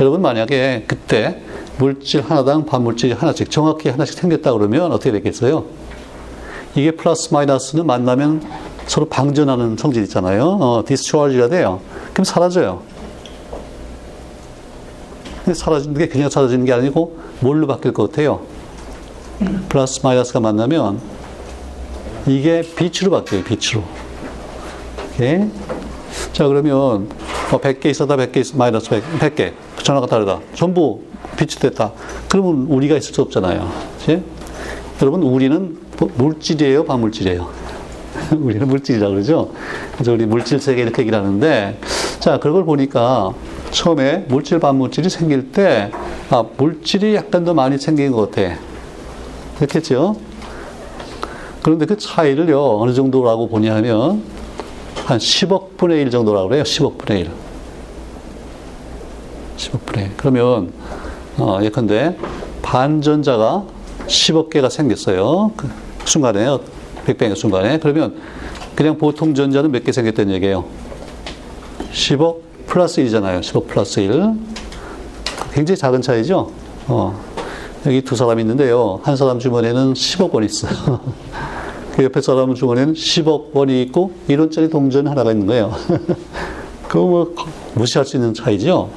[0.00, 1.40] 여러분 만약에 그때
[1.78, 5.64] 물질 하나당 반물질이 하나씩 정확히 하나씩 생겼다 그러면 어떻게 되겠어요?
[6.74, 8.42] 이게 플러스 마이너스는 만나면
[8.86, 10.58] 서로 방전하는 성질 있잖아요.
[10.60, 11.80] 어, 디스초얼지가 돼요.
[12.12, 12.82] 그럼 사라져요.
[15.52, 18.40] 사라지는 게 그냥 사라지는 게 아니고 뭘로 바뀔 것 같아요?
[19.68, 21.00] 플러스 마이너스가 만나면
[22.26, 23.42] 이게 빛으로 바뀌어요.
[23.42, 23.82] 빛으로.
[25.12, 25.40] 오케이.
[26.32, 27.08] 자, 그러면
[27.50, 29.52] 뭐 100개 있었다, 100개 있, 마이너스 100, 100 개.
[29.82, 30.40] 전화가 다르다.
[30.54, 31.00] 전부
[31.36, 31.92] 빛이 됐다.
[32.28, 33.70] 그러면 우리가 있을 수 없잖아요.
[33.98, 34.22] 그치?
[35.00, 37.48] 여러분, 우리는 뭐 물질이에요, 반물질이에요?
[38.38, 39.50] 우리는 물질이라고 그러죠?
[39.94, 41.78] 그래서 우리 물질 세계 이렇게 얘기를 하는데,
[42.20, 43.32] 자, 그걸 보니까
[43.70, 45.90] 처음에 물질, 반물질이 생길 때,
[46.30, 48.54] 아, 물질이 약간 더 많이 생긴 것 같아.
[49.56, 50.16] 그렇겠죠?
[51.62, 54.22] 그런데 그 차이를요, 어느 정도라고 보냐 하면,
[55.04, 56.62] 한 10억 분의 1 정도라고 그래요.
[56.62, 57.30] 10억 분의 1.
[59.56, 60.12] 10억 분의 1.
[60.16, 60.72] 그러면,
[61.38, 62.16] 어, 예컨대,
[62.62, 63.64] 반전자가
[64.06, 65.52] 10억 개가 생겼어요.
[65.56, 65.68] 그
[66.04, 66.46] 순간에,
[67.06, 67.78] 빅뱅의 순간에.
[67.78, 68.16] 그러면,
[68.74, 70.64] 그냥 보통 전자는 몇 개 생겼다는 얘기예요.
[71.92, 73.40] 10억 플러스 1이잖아요.
[73.40, 74.22] 10억 플러스 1.
[75.52, 76.50] 굉장히 작은 차이죠?
[76.86, 77.20] 어.
[77.84, 79.00] 여기 두 사람 있는데요.
[79.02, 81.00] 한 사람 주머니에는 10억 원 있어요.
[81.94, 85.72] 그 옆에 사람 주머니에는 10억 원이 있고 1원짜리 동전 하나가 있는 거예요.
[86.88, 87.34] 그거 뭐
[87.74, 88.90] 무시할 수 있는 차이죠.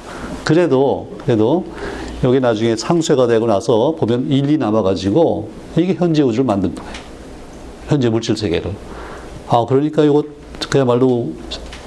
[0.44, 1.66] 그래도 그래도
[2.24, 6.92] 여기 나중에 상쇄가 되고 나서 보면 1, 2 남아가지고 이게 현재 우주를 만든 거예요.
[7.88, 8.74] 현재 물질 세계를.
[9.50, 10.24] 아 그러니까 이거
[10.70, 11.34] 그야말로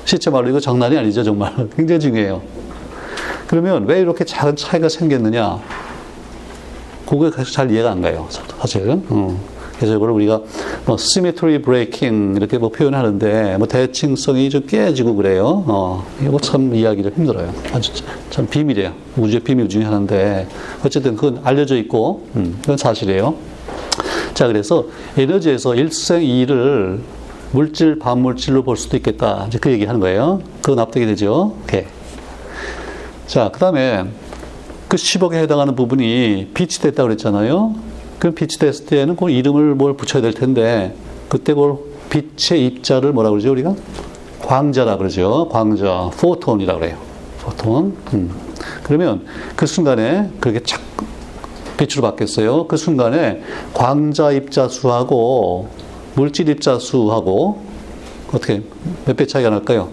[0.05, 2.43] 실제 말로 이거 장난이 아니죠 정말 굉장히 중요해요.
[3.47, 5.59] 그러면 왜 이렇게 작은 차이가 생겼느냐?
[7.07, 8.27] 그게 잘 이해가 안 가요.
[8.61, 9.03] 사실은.
[9.11, 9.58] 음.
[9.79, 10.41] 그래서 이걸 우리가
[10.87, 15.65] 뭐 symmetry breaking 이렇게 뭐 표현하는데 뭐 대칭성이 좀 깨지고 그래요.
[15.67, 17.53] 어, 이거 참 이야기를 힘들어요.
[17.73, 17.93] 아주
[18.31, 18.93] 참 비밀이에요.
[19.17, 20.49] 우주의 비밀 중에 하나인데
[20.85, 23.35] 어쨌든 그건 알려져 있고 음, 그건 사실이에요.
[24.35, 24.87] 자 그래서
[25.17, 27.01] 에너지에서 일생 이를
[27.53, 29.45] 물질 반물질로 볼 수도 있겠다.
[29.49, 30.41] 이제 그 얘기하는 거예요.
[30.61, 31.57] 그거 납득이 되죠.
[31.65, 31.85] 오케이.
[33.27, 34.05] 자 그다음에
[34.89, 37.88] 그 10억에 해당하는 부분이 빛이 됐다고 그랬잖아요.
[38.19, 40.95] 그럼 빛이 됐을 때는 그 이름을 뭘 붙여야 될 텐데
[41.29, 43.75] 그때 그 빛의 입자를 뭐라 그러죠 우리가
[44.43, 46.97] 광자라 그러죠 광자 포톤이라 그래요
[47.41, 48.31] 포톤 음.
[48.83, 49.25] 그러면
[49.57, 50.81] 그 순간에 그렇게 착
[51.77, 53.43] 빛으로 바뀌었어요 그 순간에
[53.75, 55.69] 광자 입자 수하고
[56.15, 57.63] 물질 입자 수하고
[58.33, 58.63] 어떻게
[59.07, 59.89] 몇 배 차이가 날까요?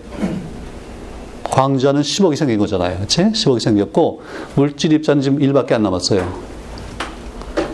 [1.43, 2.99] 광자는 10억이 생긴 거잖아요.
[2.99, 3.21] 그치?
[3.23, 4.21] 10억이 생겼고,
[4.55, 6.54] 물질 입자는 지금 1밖에 안 남았어요.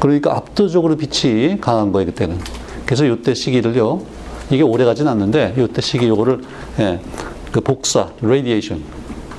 [0.02, 2.40] 그러니까 압도적으로 빛이 강한 거예요, 그때는.
[2.86, 4.02] 그래서 이때 시기를요,
[4.50, 6.42] 이게 오래 가진 않는데, 이때 시기 요거를,
[6.80, 7.00] 예,
[7.52, 8.84] 그 복사, radiation.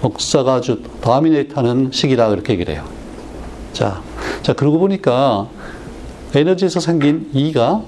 [0.01, 2.85] 복사가 아주 다미네이트 하는 시기라 그렇게 얘기를 해요.
[3.73, 4.03] 자,
[4.43, 5.49] 자, 그러고 보니까
[6.35, 7.83] 에너지에서 생긴 E가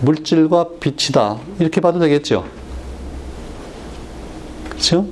[0.00, 1.36] 물질과 빛이다.
[1.58, 2.44] 이렇게 봐도 되겠죠.
[4.70, 5.06] 그렇죠?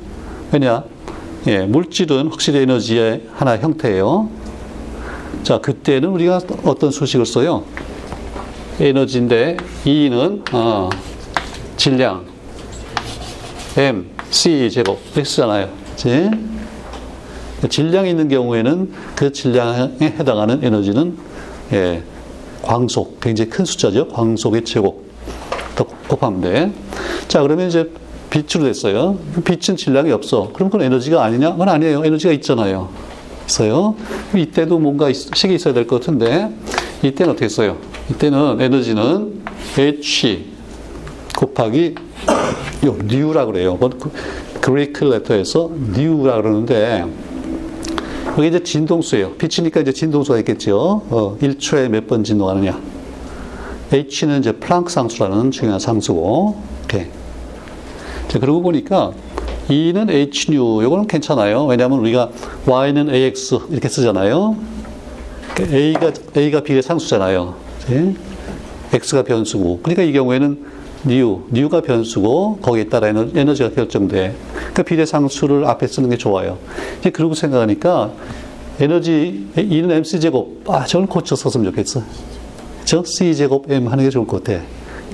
[0.52, 0.84] 왜냐?
[1.48, 4.41] 예, 물질은 확실히 에너지의 하나 형태예요.
[5.42, 7.64] 자, 그때는 우리가 어떤 수식을 써요?
[8.78, 10.88] 에너지인데 E는 어,
[11.76, 12.24] 질량
[13.76, 15.68] M, C 제곱 쓰잖아요.
[15.90, 16.30] 그치?
[17.68, 21.16] 질량이 있는 경우에는 그 질량에 해당하는 에너지는
[21.72, 22.02] 예,
[22.62, 24.08] 광속, 굉장히 큰 숫자죠.
[24.08, 25.04] 광속의 제곱
[25.74, 26.72] 더 곱하면 돼.
[27.26, 27.90] 자, 그러면 이제
[28.30, 29.18] 빛으로 됐어요.
[29.44, 30.50] 빛은 질량이 없어.
[30.52, 31.52] 그럼 그건 에너지가 아니냐?
[31.52, 32.04] 그건 아니에요.
[32.04, 33.11] 에너지가 있잖아요.
[33.46, 33.94] 있어요.
[34.34, 36.50] 이때도 뭔가 식이 있어야 될 것 같은데,
[37.02, 37.76] 이때는 어떻게 써요?
[38.10, 39.42] 이때는 에너지는
[39.78, 40.46] H
[41.36, 41.94] 곱하기
[42.86, 43.78] 요 뉴라 그래요.
[44.60, 47.04] 그리크 레터에서 뉴라 그러는데
[48.38, 49.32] 여기 이제 진동수예요.
[49.34, 51.02] 빛이니까 이제 진동수가 있겠죠.
[51.10, 52.78] 어, 1초에 몇 번 진동하느냐.
[53.92, 56.56] H는 이제 플랑크 상수라는 중요한 상수고,
[56.88, 57.08] 이렇게.
[58.28, 59.12] 자, 그러고 보니까
[59.72, 61.64] E는 H뉴, 이거는 괜찮아요.
[61.64, 62.30] 왜냐하면 우리가
[62.66, 64.56] Y는 AX 이렇게 쓰잖아요.
[65.54, 67.54] 그러니까 A가, A가 비례 상수잖아요.
[67.88, 68.14] 네?
[68.92, 69.80] X가 변수고.
[69.82, 74.34] 그러니까 이 경우에는 뉴, 뉴가 변수고 거기에 따라 에너지가 결정돼.
[74.54, 76.58] 그러니까 비례 상수를 앞에 쓰는 게 좋아요.
[77.00, 78.12] 이제 그러고 생각하니까
[78.78, 80.64] 에너지 E는 mc제곱.
[80.68, 82.02] 아, 저걸 고쳐 썼으면 좋겠어.
[82.84, 84.62] 저 c제곱 m 하는 게 좋을 것 같아.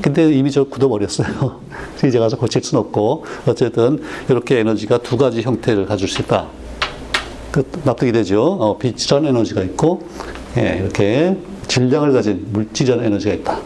[0.02, 1.60] 근데 이미 저 굳어버렸어요.
[2.06, 6.46] 이제 가서 고칠 수는 없고, 어쨌든 이렇게 에너지가 두 가지 형태를 가질 수 있다.
[7.50, 8.42] 그 납득이 되죠.
[8.42, 10.02] 어, 빛이란 에너지가 있고,
[10.56, 13.60] 예, 이렇게 질량을 가진 물질이라는 에너지가 있다.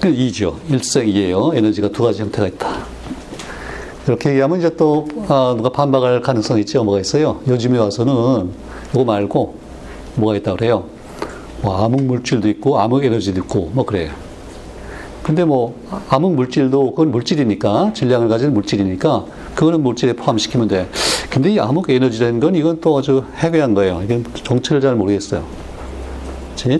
[0.00, 0.58] 그 이죠.
[0.68, 1.52] 일생이에요.
[1.54, 2.86] 에너지가 두 가지 형태가 있다.
[4.06, 6.84] 이렇게 얘기하면 이제 또 아, 누가 반박할 가능성이 있죠.
[6.84, 7.40] 뭐가 있어요?
[7.48, 8.50] 요즘에 와서는
[8.92, 9.56] 이거 말고
[10.14, 10.84] 뭐가 있다 그래요?
[11.62, 14.10] 뭐 암흑 물질도 있고 암흑 에너지도 있고 뭐 그래요.
[15.22, 15.74] 근데 뭐
[16.08, 20.88] 암흑 물질도 그건 물질이니까 질량을 가진 물질이니까 그거는 물질에 포함시키면 돼.
[21.30, 24.02] 근데 이 암흑 에너지라는 건 이건 또 아주 해괴한 거예요.
[24.04, 25.42] 이건 정체를 잘 모르겠어요.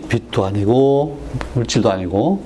[0.09, 1.19] 빛도 아니고
[1.55, 2.41] 물질도 아니고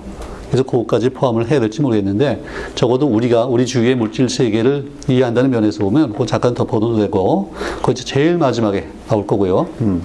[0.51, 2.43] 그래서 그것까지 포함을 해야 될지 모르겠는데
[2.75, 8.37] 적어도 우리가 우리 주위의 물질 세계를 이해한다는 면에서 보면 그건 잠깐 덮어도 되고 그거 제일
[8.37, 9.69] 마지막에 나올 거고요.
[9.81, 10.03] 음.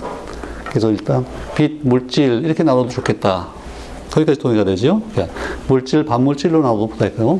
[0.75, 3.47] 그래서 일단 빛, 물질 이렇게 나눠도 좋겠다.
[4.11, 5.01] 거기까지 동의가 되죠.
[5.13, 5.33] 그러니까
[5.69, 7.39] 물질, 반물질로 나눠도 되고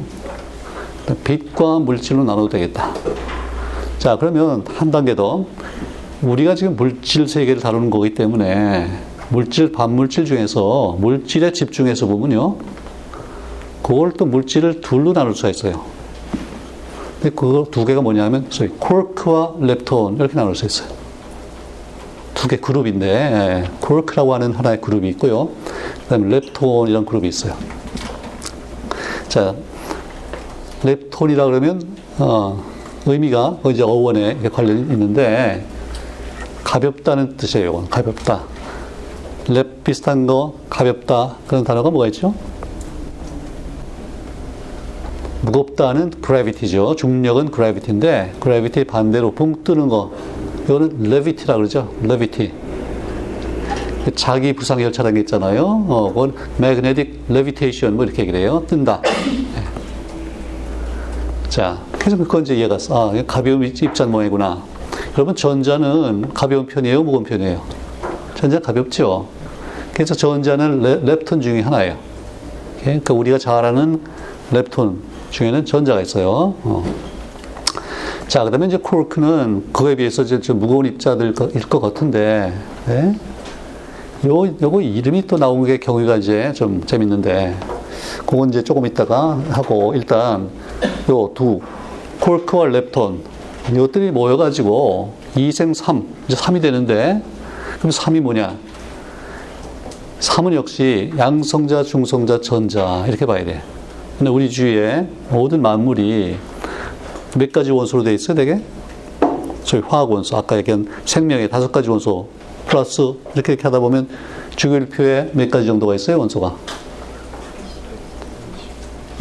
[1.25, 2.93] 빛과 물질로 나눠도 되겠다.
[3.97, 5.45] 자 그러면 한 단계 더
[6.21, 8.87] 우리가 지금 물질 세계를 다루는 거기 때문에
[9.27, 12.55] 물질, 반물질 중에서 물질에 집중해서 보면요.
[13.83, 15.83] 그걸 또 물질을 둘로 나눌 수가 있어요.
[17.19, 21.04] 근데 그두 개가 뭐냐면, 소위 코크와 렙톤 이렇게 나눌 수 있어요.
[22.45, 25.49] 두 개 그룹인데, 코크라고 하는 하나의 그룹이 있고요.
[26.03, 27.55] 그 다음에 렙톤이라는 그룹이 있어요.
[29.27, 29.55] 자,
[30.83, 31.81] 렙톤이라 그러면,
[32.19, 32.63] 어,
[33.07, 35.65] 의미가 이제 어원에 관련이 있는데,
[36.63, 37.85] 가볍다는 뜻이에요.
[37.89, 38.43] 가볍다.
[39.47, 41.37] 랩 비슷한 거, 가볍다.
[41.47, 42.35] 그런 단어가 뭐가 있죠?
[45.41, 46.95] 무겁다는 gravity죠.
[46.95, 50.11] 중력은 gravity인데, gravity 반대로 붕 뜨는 거.
[50.65, 51.93] 이거는 levity라 그러죠.
[52.03, 52.51] levity.
[54.15, 55.63] 자기 부상 열차라는 게 있잖아요.
[55.87, 58.63] 어, 그건 magnetic levitation 뭐 이렇게 얘기를 해요.
[58.67, 59.01] 뜬다.
[59.01, 59.63] 네.
[61.49, 64.61] 자, 그래서 그건 이제 이해가 아, 가벼운 입자 모양이구나.
[65.13, 67.03] 여러분, 전자는 가벼운 편이에요?
[67.03, 67.61] 무거운 편이에요?
[68.35, 69.27] 전자 가볍죠?
[69.93, 71.97] 그래서 전자는 렙톤 중에 하나예요.
[72.81, 74.01] 그러니까 우리가 잘 아는
[74.51, 74.99] 렙톤
[75.29, 76.55] 중에는 전자가 있어요.
[76.63, 77.14] 어.
[78.27, 82.53] 자, 그 다음에 이제 코크는 그거에 비해서 이제 좀 무거운 입자들일 것 같은데,
[82.87, 83.15] 네?
[84.25, 87.55] 요, 요거 이름이 또 나온 게 경우가 이제 좀 재밌는데,
[88.25, 90.49] 그건 이제 조금 있다가 하고, 일단,
[91.09, 91.61] 요 두,
[92.19, 93.21] 콜크와 렙톤,
[93.71, 97.21] 이것들이 모여가지고 2생 3, 이제 3이 되는데,
[97.77, 98.55] 그럼 3이 뭐냐?
[100.19, 103.61] 3은 역시 양성자, 중성자, 전자, 이렇게 봐야 돼.
[104.17, 106.37] 근데 우리 주위에 모든 만물이
[107.35, 108.61] 몇 가지 원소로 되어 있어요, 되게?
[109.63, 112.27] 저희 화학 원소, 아까 얘기한 생명의 다섯 가지 원소,
[112.67, 113.01] 플러스
[113.33, 114.07] 이렇게 이렇게 하다 보면
[114.55, 116.55] 주기율표에 몇 가지 정도가 있어요, 원소가?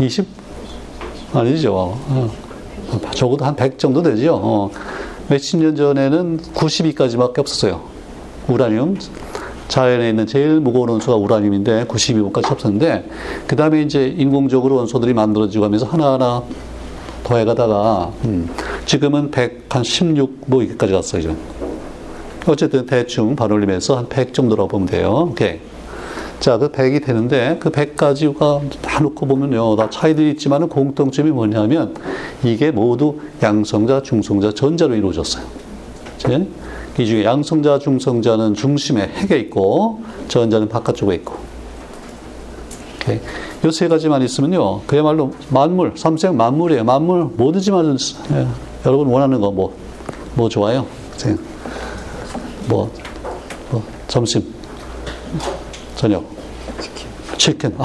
[0.00, 0.26] 20?
[1.32, 1.74] 아니죠.
[1.74, 2.30] 어.
[3.14, 4.38] 적어도 한 100 정도 되죠.
[4.42, 4.70] 어.
[5.28, 7.80] 몇십 년 전에는 92까지밖에 없었어요.
[8.48, 8.96] 우라늄.
[9.68, 13.08] 자연에 있는 제일 무거운 원소가 우라늄인데 92까지 없었는데
[13.46, 16.42] 그 다음에 이제 인공적으로 원소들이 만들어지고 하면서 하나하나
[17.24, 18.48] 더해가다가 음,
[18.86, 21.22] 지금은 116뭐 이렇게까지 갔어요.
[21.22, 21.36] 지금.
[22.46, 25.28] 어쨌든 대충 반올림해서 한 100 정도라고 보면 돼요.
[25.30, 25.58] 오케이.
[26.38, 29.76] 자, 그 100이 되는데 그 100가지가 다 놓고 보면요.
[29.76, 31.94] 다 차이들이 있지만 공통점이 뭐냐면
[32.44, 35.44] 이게 모두 양성자, 중성자, 전자로 이루어졌어요.
[36.18, 36.46] 이제
[36.98, 41.53] 이 중에 양성자, 중성자는 중심에 핵에 있고 전자는 바깥쪽에 있고.
[43.12, 44.82] 이 세 가지만 있으면요.
[44.86, 46.84] 그야말로 만물, 삼생 만물이에요.
[46.84, 47.96] 만물 뭐든지만
[48.32, 48.46] 예.
[48.84, 49.74] 여러분 원하는 거 뭐,
[50.34, 50.86] 뭐 좋아요?
[52.68, 52.90] 뭐,
[53.70, 54.42] 뭐 점심,
[55.96, 56.24] 저녁.
[56.80, 57.06] 치킨.
[57.38, 57.76] 치킨.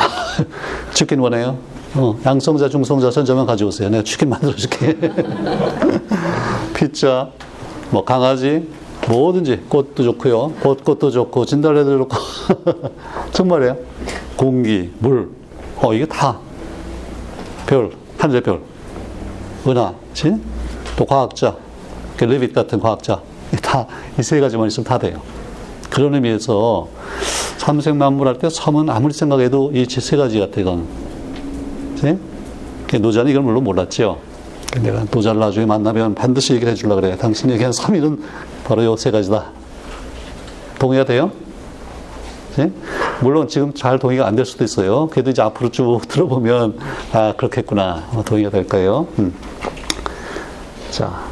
[0.93, 1.58] 치킨 원해요?
[1.95, 3.89] 어, 양성자, 중성자, 전자만 가져오세요.
[3.89, 4.97] 내가 치킨 만들어줄게.
[6.75, 7.29] 피자,
[7.89, 8.67] 뭐 강아지,
[9.08, 10.53] 뭐든지 꽃도 좋고요.
[10.62, 12.17] 꽃꽃도 좋고 진달래도 좋고
[13.32, 13.77] 정말이에요.
[14.39, 15.30] 공기, 물,
[15.82, 16.39] 어 이게 다
[17.67, 18.62] 별, 하늘별,
[19.67, 20.34] 은하, 지?
[20.95, 21.58] 또 과학자,
[22.17, 23.21] 레빗 같은 과학자
[23.62, 23.86] 다
[24.17, 25.19] 이 세 가지만 있으면 다 돼요.
[25.89, 26.88] 그런 의미에서
[27.58, 30.86] 삼생만물 할 때 섬은 아무리 생각해도 이 세 가지 같아 이건.
[32.97, 34.19] 노자는 이걸 물론 몰랐죠.
[34.82, 37.17] 내가 노자를 나중에 만나면 반드시 얘기를 해주려고 그래.
[37.17, 38.21] 당신 얘기한 3일은
[38.63, 39.52] 바로 요 세 가지다.
[40.80, 41.30] 동의가 돼요?
[42.56, 42.71] 네?
[43.21, 45.08] 물론 지금 잘 동의가 안 될 수도 있어요.
[45.08, 46.77] 그래도 이제 앞으로 쭉 들어보면,
[47.12, 48.08] 아, 그렇겠구나.
[48.13, 49.08] 어, 동의가 될 거예요.
[49.19, 49.34] 음.
[50.91, 51.27] 자.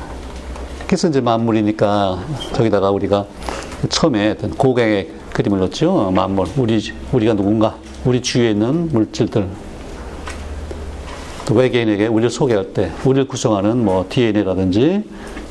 [0.85, 2.19] 그래서 이제 만물이니까
[2.53, 3.25] 저기다가 우리가
[3.89, 6.11] 처음에 어떤 고갱의 그림을 넣었죠.
[6.11, 6.47] 만물.
[6.57, 7.75] 우리, 우리가 누군가.
[8.05, 9.47] 우리 주위에 있는 물질들.
[11.45, 15.03] 또 외계인에게 우리를 소개할 때, 우리를 구성하는 뭐 DNA라든지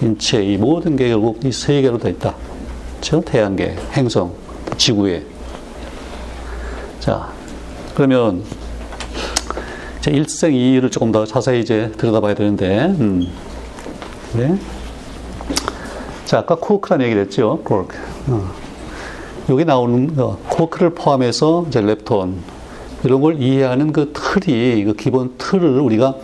[0.03, 2.35] 인체, 이 모든 게 결국 이 세 개로 되어 있다.
[3.01, 4.33] 즉, 태양계, 행성,
[4.77, 5.22] 지구에.
[7.07, 7.29] 자,
[7.95, 8.42] 그러면,
[10.01, 13.29] 이제 일생 이의를 조금 더 자세히 이제 들여다봐야 되는데, 음.
[14.35, 14.59] 네.
[16.25, 17.61] 자, 아까 코크라는 얘기를 했죠.
[17.62, 17.97] 코크.
[18.27, 18.51] 어.
[19.51, 22.38] 여기 나오는 어, 쿼크를 포함해서 이제 렙톤,
[23.05, 26.16] 이런 걸 이해하는 그 틀이, 그 기본 틀을 우리가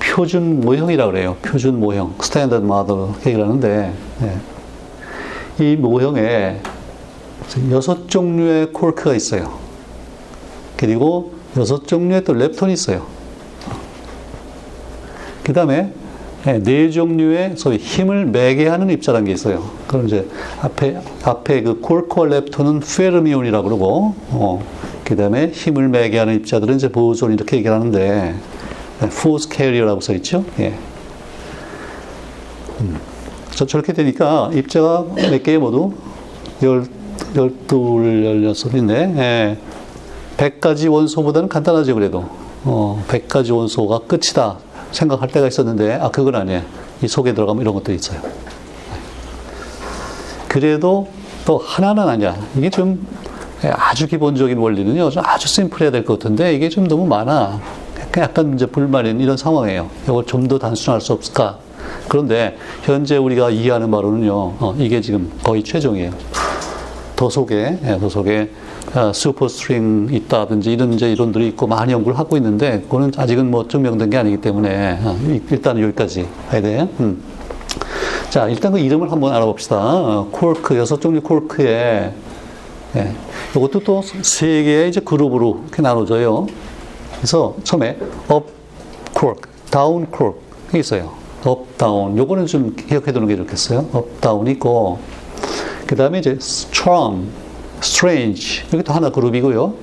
[0.00, 1.36] 표준 모형이라고 그래요.
[1.42, 4.36] 표준 모형, standard model 얘기를 하는데, 네.
[5.60, 6.60] 이 모형에
[7.70, 9.62] 여섯 종류의 쿼크가 있어요.
[10.76, 13.06] 그리고 여섯 종류의 또 렙톤이 있어요.
[15.42, 15.92] 그 다음에
[16.44, 19.70] 네 종류의 소위 힘을 매개 하는 입자라는 게 있어요.
[19.86, 20.28] 그럼 이제
[20.60, 24.62] 앞에, 앞에 그 쿼크와 렙톤은 페르미온이라고 그러고, 어,
[25.04, 28.34] 그 다음에 힘을 매개 하는 입자들은 이제 보존 이렇게 얘기하는데,
[29.22, 30.44] force carrier라고 써 있죠.
[30.60, 30.74] 예.
[32.80, 32.98] 음.
[33.50, 35.92] 저렇게 되니까 입자가 몇 개 모두
[36.62, 36.84] 열
[37.34, 38.90] 12, 16이네.
[39.18, 39.56] 예.
[40.36, 42.24] 100가지 원소보다는 간단하죠, 그래도.
[42.64, 44.58] 어, 100가지 원소가 끝이다
[44.92, 46.62] 생각할 때가 있었는데, 아, 그건 아니에요.
[47.02, 48.20] 이 속에 들어가면 이런 것들이 있어요.
[50.48, 51.08] 그래도
[51.44, 52.36] 또 하나는 아니야.
[52.56, 53.06] 이게 좀
[53.62, 57.60] 아주 기본적인 원리는요, 좀 아주 심플해야 될 것 같은데, 이게 좀 너무 많아.
[58.16, 59.88] 약간 이제 불만인 이런 상황이에요.
[60.04, 61.58] 이걸 좀 더 단순할 수 없을까?
[62.08, 66.12] 그런데 현재 우리가 이해하는 바로는요, 어, 이게 지금 거의 최종이에요.
[67.16, 68.50] 더 속에, 예, 더 속에
[68.92, 74.10] 아, superstring 있다든지 이런 이제 이론들이 있고 많이 연구를 하고 있는데 그거는 아직은 뭐 증명된
[74.10, 75.18] 게 아니기 때문에 어,
[75.50, 76.88] 일단 여기까지 가야 돼.
[77.00, 77.20] 음.
[78.30, 79.76] 자, 일단 그 이름을 한번 알아봅시다.
[79.76, 82.12] 어, 콜크 여섯 종류 콜크에
[82.96, 83.12] 예,
[83.56, 86.46] 이것도 또 세 개의 이제 그룹으로 이렇게 나눠져요.
[87.16, 87.96] 그래서 처음에
[88.32, 88.46] up
[89.12, 91.12] 콜크, down 콜크 있어요.
[91.46, 92.16] up, down.
[92.16, 93.86] 요거는 좀 기억해 두는 게 좋겠어요.
[93.94, 94.98] up, down 있고
[95.86, 97.26] 그 다음에 이제 strong,
[97.84, 99.74] strange 또 하나 그룹이고요.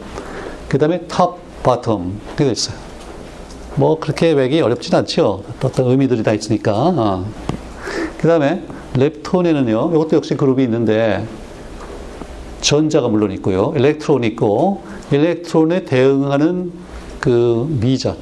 [0.68, 2.76] 그 다음에 top, bottom 이게 있어요.
[3.76, 5.44] 뭐 그렇게 외기 어렵진 않죠.
[5.64, 6.74] 어떤 의미들이 다 있으니까.
[6.74, 7.26] 어.
[8.18, 8.64] 그 다음에
[8.98, 9.92] 렙톤에는요.
[9.94, 11.26] 이것도 역시 그룹이 있는데
[12.62, 13.74] 전자가 물론 있고요.
[13.76, 16.72] electron이 있고 electron에 대응하는
[17.20, 18.16] 그 미자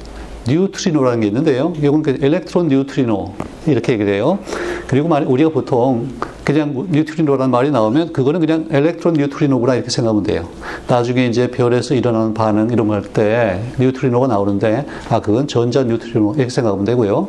[0.46, 1.72] 뉴트리노라는 게 있는데요.
[1.76, 3.34] 이건 그 electron 뉴트리노
[3.66, 4.38] 이렇게 얘기를 해요.
[4.86, 6.08] 그리고 우리가 보통
[6.44, 10.48] 그냥 뉴트리노라는 말이 나오면 그거는 그냥 electron 뉴트리노구나 이렇게 생각하면 돼요.
[10.88, 16.84] 나중에 이제 별에서 일어나는 반응 이런 거할때 뉴트리노가 나오는데 아 그건 전자 뉴트리노 이렇게 생각하면
[16.84, 17.28] 되고요.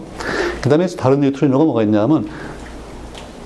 [0.62, 2.28] 그다음에 다른 뉴트리노가 뭐가 있냐면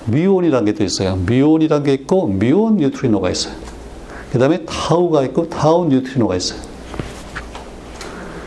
[0.06, 1.16] 뮤온이라는 게 또 있어요.
[1.26, 3.56] 뮤온이라는 게 있고 뮤온 뉴트리노가 있어요.
[4.32, 6.60] 그다음에 타우가 있고 타우 뉴트리노가 있어요.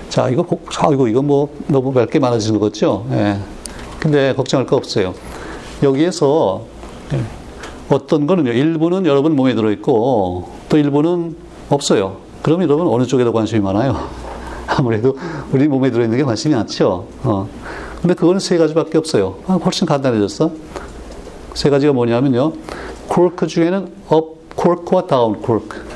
[0.09, 3.07] 자, 이거, 자, 이거, 뭐, 너무 얇게 많아지는 거죠?
[3.12, 3.38] 예.
[4.00, 5.14] 근데 걱정할 거 없어요.
[5.83, 6.78] 여기에서 예.
[7.90, 11.37] 어떤 거는요, 일부는 여러분 몸에 들어있고, 또 일부는
[11.71, 12.18] 없어요.
[12.42, 14.09] 그럼 여러분 어느 쪽에 더 관심이 많아요?
[14.68, 15.16] 아무래도
[15.53, 17.09] 우리 몸에 들어있는 게 관심이 많죠?
[17.25, 17.49] 어.
[18.01, 19.37] 근데 그거는 세 가지밖에 없어요.
[19.47, 20.51] 아, 훨씬 간단해졌어.
[21.55, 22.53] 세 가지가 뭐냐면요.
[23.09, 25.87] 쿼크 중에는 up 쿼크와 down 쿼크.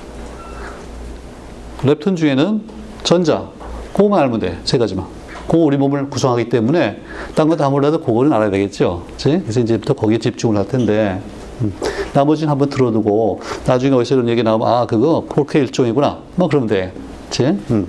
[1.85, 2.63] 렙톤 중에는
[3.03, 3.49] 전자,
[3.93, 4.61] 그거만 알면 돼.
[4.65, 5.07] 세 가지만.
[5.47, 7.01] 그거 우리 몸을 구성하기 때문에
[7.35, 9.05] 딴 거 다 몰라도 그거는 알아야 되겠죠.
[9.11, 9.41] 그치?
[9.43, 11.21] 그래서 이제부터 거기에 집중을 할 텐데
[11.61, 11.73] 음.
[12.13, 16.19] 나머지는 한번 들어두고 나중에 어디서 이런 얘기 나오면 아 그거 쿼크의 일종이구나.
[16.37, 16.93] 뭐 그러면 돼.
[17.29, 17.45] 그치?
[17.45, 17.87] 음.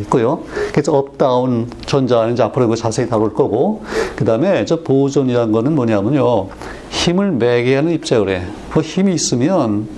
[0.00, 0.42] 있고요.
[0.70, 3.82] 그래서 up down 전자는 이제 앞으로 자세히 다룰 거고
[4.16, 6.48] 그 다음에 저 보존이라는 거는 뭐냐면요.
[6.90, 8.42] 힘을 매개하는 입자를 해.
[8.70, 9.88] 그 힘이 있으면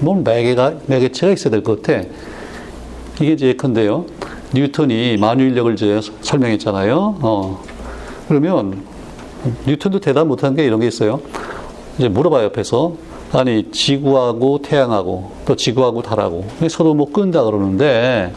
[0.00, 2.02] 뭐 매개가 매개체가 있어야 될 것 같아.
[3.20, 4.04] 이게 이제 컨데요.
[4.54, 7.18] 뉴턴이 만유인력을 이제 설명했잖아요.
[7.20, 7.62] 어.
[8.28, 8.82] 그러면
[9.66, 11.20] 뉴턴도 대답 못한 게 이런 게 있어요.
[11.98, 12.94] 이제 물어봐요 옆에서
[13.32, 18.32] 아니 지구하고 태양하고 또 지구하고 달하고 서로 뭐 끈다 그러는데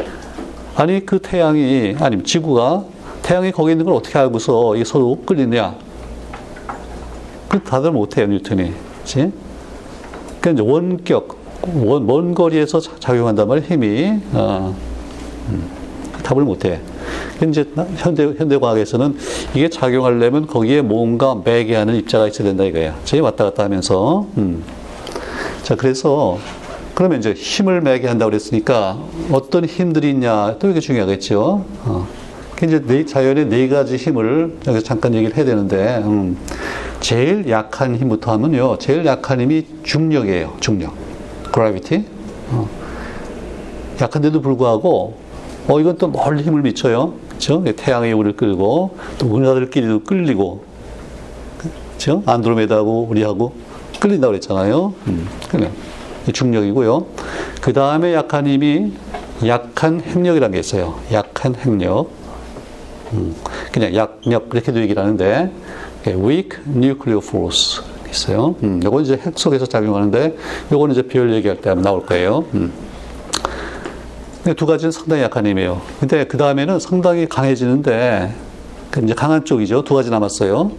[0.75, 2.84] 아니 그 태양이 아니 지구가
[3.21, 5.75] 태양이 거기 있는 걸 어떻게 알고서 이 서로 끌리냐?
[7.49, 9.32] 그 다들 못해요 뉴턴이, 그렇지?
[10.41, 11.38] 그러니까 원격
[11.73, 14.19] 먼, 먼 거리에서 작용한단 말이에요, 힘이.
[14.34, 14.75] 어.
[15.49, 15.76] 음,
[16.27, 16.81] 답을 못해.
[17.41, 19.15] 이제 현대, 현대 과학에서는
[19.53, 22.95] 이게 작용하려면 거기에 뭔가 매개하는 입자가 있어야 된다 이거야.
[23.05, 24.27] 저희 왔다 갔다 하면서.
[24.37, 24.61] 음.
[25.63, 26.37] 자, 그래서
[26.95, 28.97] 그러면 이제 힘을 매개한다고 그랬으니까
[29.31, 31.65] 어떤 힘들이 있냐 또 이게 중요하겠죠.
[31.85, 32.07] 어.
[32.61, 36.35] 이제 네, 자연의 네 가지 힘을 여기서 잠깐 얘기를 해야 되는데, 음.
[36.99, 38.79] 제일 약한 힘부터 하면요.
[38.79, 40.55] 제일 약한 힘이 중력이에요.
[40.59, 40.93] 중력.
[41.53, 42.03] gravity.
[42.49, 42.67] 어.
[44.01, 45.26] 약한데도 불구하고,
[45.67, 47.13] 어, 이건 또 멀리 힘을 미쳐요.
[47.30, 47.63] 그죠?
[47.75, 50.63] 태양이 우리를 끌고, 또 은하들끼리도 끌리고,
[51.93, 52.23] 그죠?
[52.25, 53.53] 안드로메다하고 우리하고
[53.99, 54.93] 끌린다고 그랬잖아요.
[55.08, 55.27] 음.
[55.49, 55.71] 그래.
[56.32, 57.06] 중력이고요.
[57.62, 58.91] 그 다음에 약한 힘이
[59.45, 60.95] 약한 핵력이라는 게 있어요.
[61.12, 62.10] 약한 핵력.
[63.13, 63.36] 음.
[63.71, 65.51] 그냥 약력, 이렇게도 얘기를 하는데,
[66.06, 67.82] weak nuclear force.
[68.10, 68.56] 있어요.
[68.63, 70.38] 음, 요건 이제 핵 속에서 작용하는데,
[70.71, 72.46] 요건 이제 별 얘기할 때 나올 거예요.
[72.54, 72.71] 음.
[74.56, 75.81] 두 가지는 상당히 약한 힘이에요.
[76.00, 78.33] 근데 그 다음에는 상당히 강해지는데,
[78.91, 79.83] 그 이제 강한 쪽이죠.
[79.83, 80.71] 두 가지 남았어요.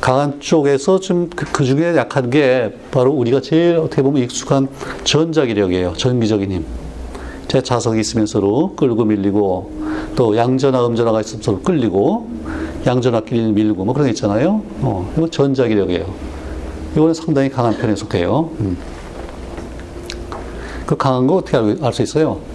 [0.00, 4.68] 강한 쪽에서 좀그 중에 약한 게 바로 우리가 제일 어떻게 보면 익숙한
[5.04, 5.94] 전자기력이에요.
[5.96, 6.64] 전기적인 힘.
[7.48, 9.70] 제 자석이 있으면 서로 끌고 밀리고,
[10.16, 12.28] 또 양전화, 음전화가 있으면 서로 끌리고,
[12.86, 14.62] 양전화끼리 밀고, 뭐 그런 게 있잖아요.
[14.80, 16.04] 어, 이건 전자기력이에요.
[16.94, 18.50] 이거는 상당히 강한 편에 속해요.
[18.60, 18.76] 음.
[20.86, 22.51] 그 강한 거 어떻게 알 수 있어요?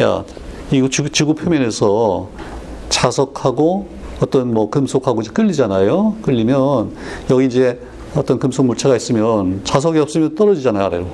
[0.00, 0.24] 야,
[0.70, 2.28] 이거 지구, 지구 표면에서
[2.88, 3.88] 자석하고
[4.20, 6.16] 어떤 뭐 금속하고 이제 끌리잖아요.
[6.22, 6.92] 끌리면
[7.30, 7.80] 여기 이제
[8.14, 11.06] 어떤 금속 물체가 있으면 자석이 없으면 떨어지잖아요, 아래로.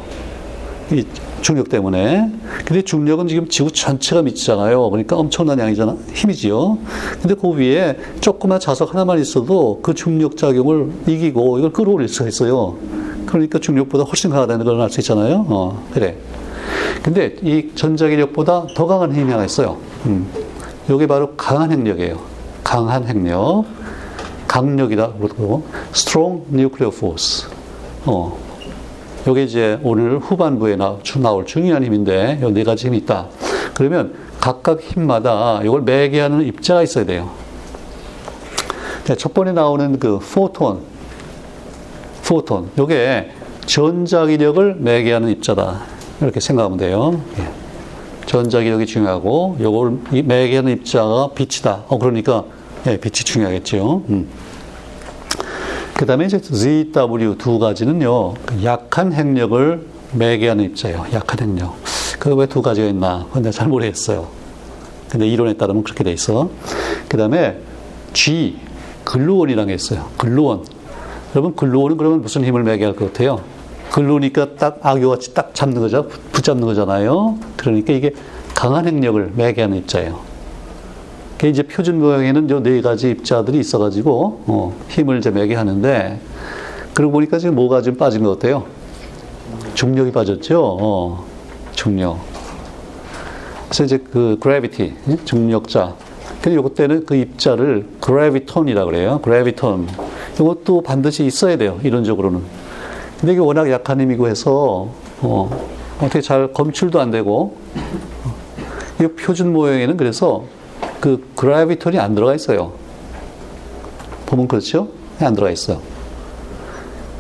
[0.93, 1.05] 이
[1.41, 2.31] 중력 때문에.
[2.65, 4.91] 근데 중력은 지금 지구 전체가 미치잖아요.
[4.91, 5.97] 그러니까 엄청난 양이잖아.
[6.13, 6.79] 힘이지요.
[7.21, 12.77] 근데 그 위에 조그만 자석 하나만 있어도 그 중력 작용을 이기고 이걸 끌어올릴 수가 있어요.
[13.27, 15.47] 그러니까 중력보다 훨씬 강하다는 걸 알 수 있잖아요.
[15.49, 16.17] 어, 그래.
[17.03, 19.77] 근데 이 전자기력보다 더 강한 힘이 있어요.
[20.07, 20.27] 음.
[20.89, 22.19] 이게 바로 강한 핵력이에요.
[22.63, 23.65] 강한 핵력.
[24.47, 25.13] 강력이다.
[25.15, 27.49] 그러고, strong nuclear force.
[28.05, 28.39] 어.
[29.27, 33.27] 요게 이제 오늘 후반부에 나, 나올 중요한 힘인데, 요 네 가지 힘이 있다.
[33.75, 37.31] 그러면 각각 힘마다 이걸 매개하는 입자가 있어야 돼요.
[39.17, 40.81] 첫 번에 나오는 그 포톤,
[42.27, 42.71] 포톤.
[42.79, 43.31] 요게
[43.67, 45.92] 전자기력을 매개하는 입자다.
[46.23, 47.21] 이렇게 생각하면 돼요.
[47.39, 47.49] 예.
[48.27, 51.85] 전자기력이 중요하고, 요걸 매개하는 입자가 빛이다.
[51.89, 52.45] 어, 그러니까,
[52.87, 54.05] 예, 빛이 중요하겠죠.
[54.09, 54.29] 음.
[55.95, 61.07] 그 다음에 이제 ZW 두 가지는요, 그 약한 핵력을 매개하는 입자예요.
[61.13, 61.75] 약한 핵력.
[62.19, 63.27] 그 왜 두 가지가 있나?
[63.33, 64.29] 근데 잘 모르겠어요.
[65.11, 66.49] 근데 이론에 따르면 그렇게 돼 있어.
[67.09, 67.59] 그 다음에
[68.13, 68.57] G,
[69.05, 70.09] 글루온이라는 게 있어요.
[70.17, 70.65] 글루온.
[71.35, 73.41] 여러분, 글루온은 그러면 무슨 힘을 매개할 것 같아요?
[73.93, 76.09] 글루니까 딱 악교같이 딱 잡는 거죠.
[76.33, 77.37] 붙잡는 거잖아요.
[77.57, 78.15] 그러니까 이게
[78.55, 80.21] 강한 핵력을 매개하는 입자예요.
[81.45, 86.21] 이제 표준 모양에는 요 네 가지 입자들이 있어가지고 어, 힘을 좀 매게 하는데
[86.95, 88.65] 그러고 보니까 지금 뭐가 좀 빠진 것 같아요?
[89.75, 90.79] 중력이 빠졌죠.
[90.81, 91.25] 어,
[91.73, 92.19] 중력.
[93.65, 94.93] 그래서 이제 그 gravity
[95.25, 95.95] 중력자.
[96.41, 99.21] 근데 요것 때는 그 입자를 graviton이라 그래요.
[99.23, 99.89] graviton.
[100.37, 101.81] 이것도 반드시 있어야 돼요.
[101.83, 102.62] 이론적으로는.
[103.23, 104.89] 근데 이게 워낙 약한 힘이고 해서
[105.21, 105.69] 어,
[106.01, 107.57] 어떻게 잘 검출도 안 되고
[109.01, 110.43] 이 표준 모형에는 그래서
[110.99, 112.73] 그 그라비톤이 안 들어가 있어요.
[114.27, 114.89] 보면 그렇죠?
[115.21, 115.81] 안 들어가 있어.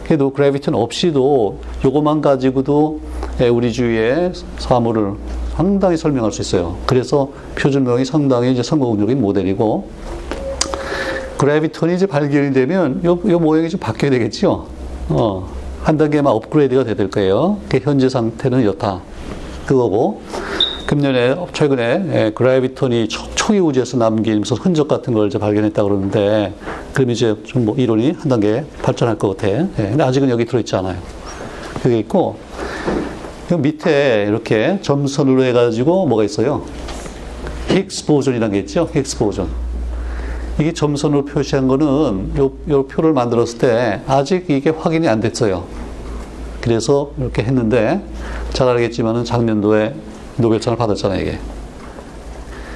[0.04, 3.00] 그래도 그래비톤 없이도 요것만 가지고도
[3.52, 5.12] 우리 주위의 사물을
[5.54, 6.78] 상당히 설명할 수 있어요.
[6.84, 9.88] 그래서 표준명이 상당히 이제 성공적인 모델이고
[11.38, 14.66] 그래비톤이 이제 발견이 되면 요, 요 모양이 좀 바뀌어야 되겠죠.
[15.08, 17.58] 어, 한 단계만 업그레이드가 될 거예요.
[17.82, 19.00] 현재 상태는 이렇다.
[19.66, 20.20] 그거고
[20.86, 26.52] 금년에 최근에 예, 그라비톤이 초기 우주에서 남기면서 흔적 같은 걸 이제 발견했다 그러는데
[26.92, 29.48] 그럼 이제 좀 뭐 이론이 한 단계 발전할 것 같아.
[29.48, 30.98] 예, 근데 아직은 여기 들어있지 않아요.
[31.84, 32.36] 여기 있고
[33.48, 36.64] 그 밑에 이렇게 점선으로 해가지고 뭐가 있어요?
[37.68, 38.88] 힉스 보존이라는 게 있죠.
[38.92, 39.48] 힉스 보존.
[40.60, 45.64] 이게 점선으로 표시한 거는 요, 요 표를 만들었을 때 아직 이게 확인이 안 됐어요.
[46.60, 48.04] 그래서 이렇게 했는데
[48.52, 49.94] 잘 알겠지만은 작년도에
[50.36, 51.38] 노벨상을 받았잖아요, 이게.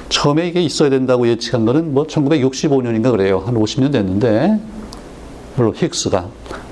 [0.09, 3.43] 처음에 이게 있어야 된다고 예측한 거는 뭐 1965년인가 그래요.
[3.45, 4.59] 한 50년 됐는데,
[5.55, 6.25] 물론 힉스가.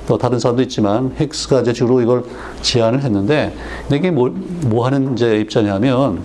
[0.07, 2.23] 또 다른 사람도 있지만, 힉스가 이제 주로 이걸
[2.61, 3.53] 제안을 했는데,
[3.91, 4.29] 이게 뭐,
[4.65, 6.21] 뭐 하는 이제 입자냐면,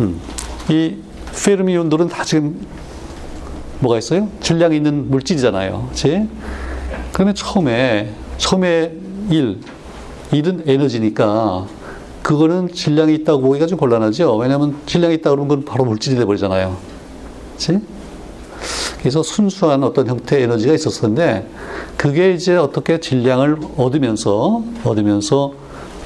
[0.00, 0.20] 음,
[0.68, 0.96] 이
[1.44, 2.66] 페르미 온들은 다 지금
[3.82, 4.28] 뭐가 있어요?
[4.40, 5.88] 질량이 있는 물질이잖아요.
[5.90, 6.28] 그치?
[7.12, 8.92] 그러면 처음에, 처음에
[9.28, 9.58] 일,
[10.30, 11.66] 일은 에너지니까,
[12.22, 14.36] 그거는 질량이 있다고 보기가 좀 곤란하죠.
[14.36, 16.76] 왜냐하면 질량이 있다 그러면 그건 바로 물질이 돼버리잖아요.
[17.54, 17.80] 그치?
[19.00, 21.48] 그래서 순수한 어떤 형태의 에너지가 있었는데,
[21.96, 25.54] 그게 이제 어떻게 질량을 얻으면서, 얻으면서,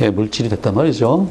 [0.00, 1.28] 예, 물질이 됐단 말이죠.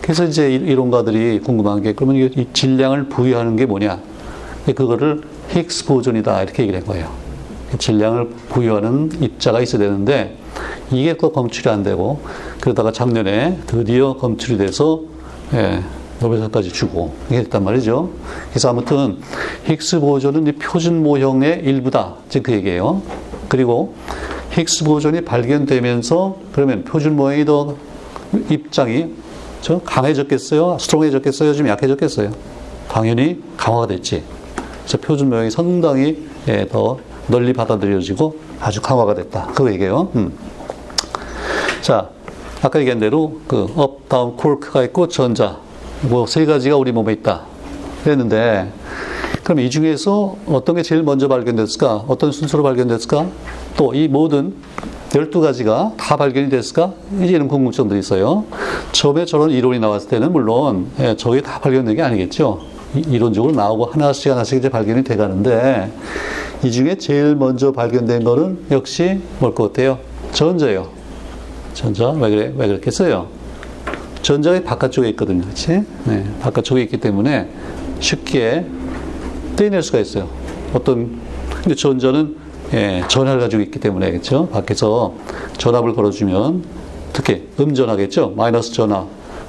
[0.00, 4.00] 그래서 이제 이론가들이 궁금한 게, 그러면 이 질량을 부여하는 게 뭐냐?
[4.74, 6.42] 그거를 힉스 보존이다.
[6.42, 7.10] 이렇게 얘기를 한 거예요.
[7.78, 10.36] 질량을 부여하는 입자가 있어야 되는데,
[10.90, 12.20] 이게 또 검출이 안 되고
[12.60, 15.02] 그러다가 작년에 드디어 검출이 돼서
[15.52, 15.82] 예,
[16.20, 18.10] 노벨상까지 주고 이게 됐단 말이죠.
[18.50, 19.18] 그래서 아무튼
[19.66, 22.14] 힉스 보존은 표준 모형의 일부다.
[22.28, 23.02] 지금 그 얘기예요.
[23.48, 23.94] 그리고
[24.52, 27.76] 힉스 보존이 발견되면서 그러면 표준 모형이 더
[28.50, 29.14] 입장이
[29.60, 30.78] 저 강해졌겠어요?
[30.80, 31.54] strong해졌겠어요?
[31.54, 32.30] 좀 약해졌겠어요?
[32.88, 34.22] 당연히 강화가 됐지.
[34.96, 39.48] 표준 모형이 상당히 예, 더 널리 받아들여지고 아주 강화가 됐다.
[39.54, 40.08] 그 얘기예요.
[40.16, 40.32] 음.
[41.82, 42.08] 자,
[42.62, 45.58] 아까 얘기한 대로 그 up, down, 쿼크가 있고 전자
[46.02, 47.42] 뭐 세 가지가 우리 몸에 있다.
[48.04, 48.72] 그랬는데
[49.44, 52.04] 그럼 이 중에서 어떤 게 제일 먼저 발견됐을까?
[52.08, 53.26] 어떤 순서로 발견됐을까?
[53.76, 54.54] 또 이 모든
[55.10, 56.92] 12가지가 다 발견이 됐을까?
[57.22, 58.44] 이제 이런 궁금증들이 있어요.
[58.92, 62.60] 처음에 저런 이론이 나왔을 때는 물론 예, 저게 다 발견된 게 아니겠죠.
[62.94, 65.90] 이론적으로 나오고 하나씩 하나씩 이제 발견이 돼 가는데
[66.62, 69.98] 이 중에 제일 먼저 발견된 거는 역시 뭘 것 같아요?
[70.32, 70.88] 전자예요.
[71.74, 72.10] 전자.
[72.10, 72.52] 왜 그래?
[72.56, 73.26] 왜 그렇겠어요?
[74.22, 75.42] 전자가 바깥쪽에 있거든요.
[75.46, 75.82] 그치?
[76.04, 76.24] 네.
[76.40, 77.48] 바깥쪽에 있기 때문에
[78.00, 78.64] 쉽게
[79.56, 80.28] 떼낼 수가 있어요.
[80.74, 81.18] 어떤,
[81.62, 82.36] 근데 전자는
[82.74, 84.46] 예, 전압을 가지고 있기 때문에 그렇죠.
[84.48, 85.14] 밖에서
[85.56, 86.64] 전압을 걸어주면
[87.14, 88.34] 특히 음전하겠죠.
[88.36, 89.06] 마이너스 전압,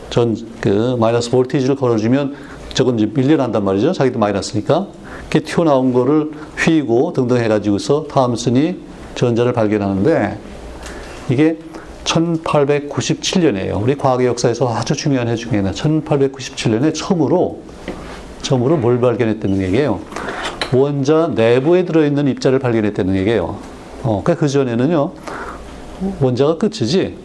[0.09, 2.35] 전그 마이너스 볼티지를 걸어주면
[2.73, 3.93] 저건 이제 밀려난단 말이죠.
[3.93, 4.87] 자기도 마이너스니까.
[5.21, 8.77] 이렇게 튀어나온 거를 휘고 등등 해가지고서 탐슨이
[9.15, 10.37] 전자를 발견하는데
[11.29, 11.59] 이게
[12.03, 13.81] 1897년이에요.
[13.81, 15.71] 우리 과학의 역사에서 아주 중요한 해 중에 하나.
[15.71, 17.61] 1897년에 처음으로
[18.41, 19.99] 처음으로 뭘 발견했다는 얘기예요.
[20.73, 23.57] 원자 내부에 들어있는 입자를 발견했다는 얘기예요.
[24.03, 25.11] 어, 그러니까 그 전에는요,
[26.21, 27.17] 원자가 끝이지,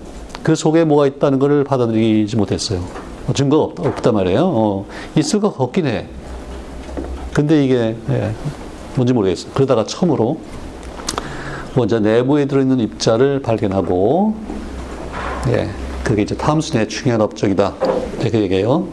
[0.42, 2.80] 그 속에 뭐가 있다는 것을 받아들이지 못했어요.
[3.26, 4.40] 어, 증거가 없, 없단 말이에요.
[4.44, 6.06] 어, 있을 것 같긴 해.
[7.32, 8.34] 근데 이게, 예,
[8.94, 9.52] 뭔지 모르겠어요.
[9.54, 10.38] 그러다가 처음으로
[11.76, 14.34] 원자 내부에 들어있는 입자를 발견하고,
[15.48, 15.68] 예,
[16.04, 17.74] 그게 이제 탐슨의 중요한 업적이다.
[18.20, 18.86] 이렇게 얘기해요.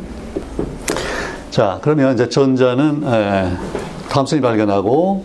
[1.52, 3.52] 자, 그러면 이제 전자는, 예,
[4.10, 5.24] 탐슨이 발견하고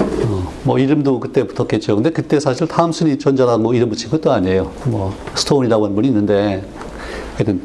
[0.00, 1.94] 어, 뭐 이름도 그때 붙었겠죠.
[1.94, 4.72] 근데 그때 사실 탐슨이 전자라고 뭐 이름 붙인 것도 아니에요.
[4.86, 6.64] 뭐 스톤이라고 하는 분이 있는데
[7.36, 7.62] 하여튼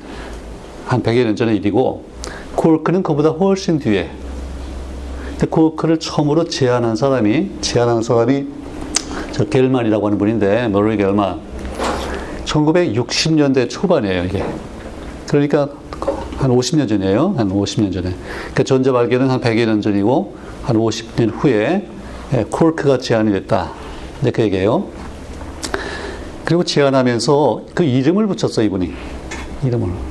[0.90, 2.04] 한 100여 년 전의 일이고
[2.56, 4.10] 콜크는 그보다 훨씬 뒤에
[5.50, 8.46] 콜크를 처음으로 제안한 사람이 제안한 사람이
[9.32, 11.40] 저 겔만이라고 하는 분인데 머리 겔만
[12.46, 14.44] 1960년대 초반이에요 이게
[15.28, 15.70] 그러니까
[16.38, 21.32] 한 50년 전이에요 한 50년 전에 그러니까 전자 발견은 한 100여 년 전이고 한 50년
[21.34, 21.88] 후에
[22.32, 23.72] 예, 콜크가 제안이 됐다.
[24.22, 24.88] 이렇게 얘기해요.
[26.46, 28.94] 그리고 제안하면서 그 이름을 붙였어, 이분이.
[29.64, 30.09] 이름을.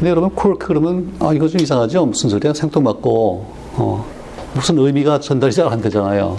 [0.00, 2.06] 근데 여러분, 콜크 그러면, 아, 이거 좀 이상하죠?
[2.06, 2.54] 무슨 소리야?
[2.54, 3.44] 생뚱맞고,
[3.74, 4.06] 어,
[4.54, 6.38] 무슨 의미가 전달이 잘 안 되잖아요.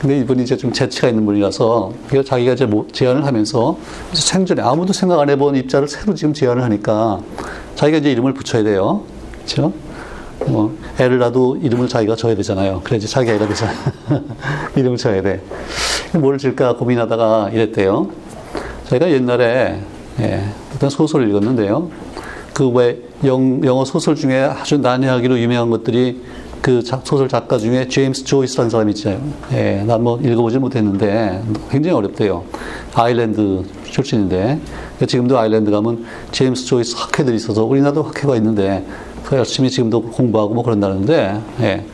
[0.00, 1.92] 근데 이분이 이제 좀 재치가 있는 분이라서,
[2.24, 3.76] 자기가 이제 뭐 제안을 하면서,
[4.12, 7.18] 생전에 아무도 생각 안 해본 입자를 새로 지금 제안을 하니까,
[7.74, 9.02] 자기가 이제 이름을 붙여야 돼요.
[9.34, 9.72] 그렇죠?
[10.46, 12.82] 뭐 애를 낳아도 이름을 자기가 줘야 되잖아요.
[12.84, 13.76] 그래야지 자기 애가 되잖아요.
[14.76, 15.42] 이름을 줘야 돼.
[16.12, 18.10] 뭘 줄까 고민하다가 이랬대요.
[18.84, 19.80] 저희가 옛날에
[20.20, 21.90] 예, 어떤 소설을 읽었는데요.
[22.54, 26.22] 그왜 영어 소설 중에 아주 난해하기로 유명한 것들이
[26.62, 29.20] 그 소설 작가 중에 제임스 조이스라는 사람이 있잖아요.
[29.52, 32.44] 예, 난 뭐 읽어보지 못했는데 굉장히 어렵대요.
[32.94, 34.60] 아일랜드 출신인데
[35.06, 38.86] 지금도 아일랜드 가면 제임스 조이스 학회들이 있어서 우리나라도 학회가 있는데
[39.24, 41.84] 그 열심히 지금도 공부하고 뭐 그런다는데, 예.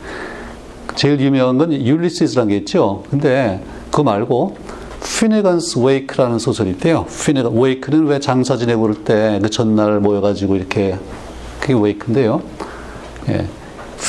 [0.95, 3.03] 제일 유명한 건 율리시스라는 게 있죠.
[3.09, 4.57] 근데 그거 말고
[5.79, 7.05] 웨이크라는 소설이 있대요.
[7.25, 10.97] 피네건 웨이크는 왜 장사 지내고 그럴 때 그 전날 모여가지고 이렇게
[11.59, 12.41] 그게 Wake인데요.
[13.29, 13.45] 예.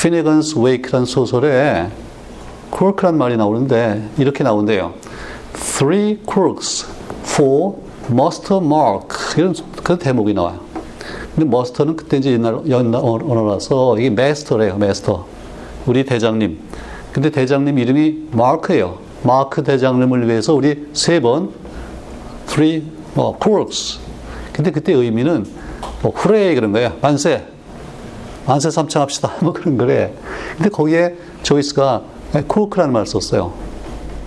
[0.01, 1.87] Finnegans Wake라는 소설에
[2.71, 4.93] 쿼크란 말이 나오는데 이렇게 나온대요.
[5.53, 6.87] Three quarks
[7.21, 7.75] for
[8.09, 10.59] Muster Mark 이런 그 대목이 나와요.
[11.35, 15.25] 근데 Muster는 그때 이제 옛날 연나 언어라서 이게 master래요, master.
[15.85, 16.59] 우리 대장님.
[17.11, 18.97] 근데 대장님 이름이 마크예요.
[19.23, 21.51] 마크 대장님을 위해서 우리 세 번,
[22.47, 23.99] three, 뭐, quarks.
[24.51, 25.45] 근데 그때 의미는
[26.01, 26.93] 뭐, hooray 그런 거야.
[27.01, 27.45] 만세.
[28.45, 29.31] 만세 삼창합시다.
[29.41, 30.13] 뭐 그런 거래.
[30.57, 32.01] 근데 거기에 조이스가
[32.47, 33.53] 쿼크라는 말을 썼어요.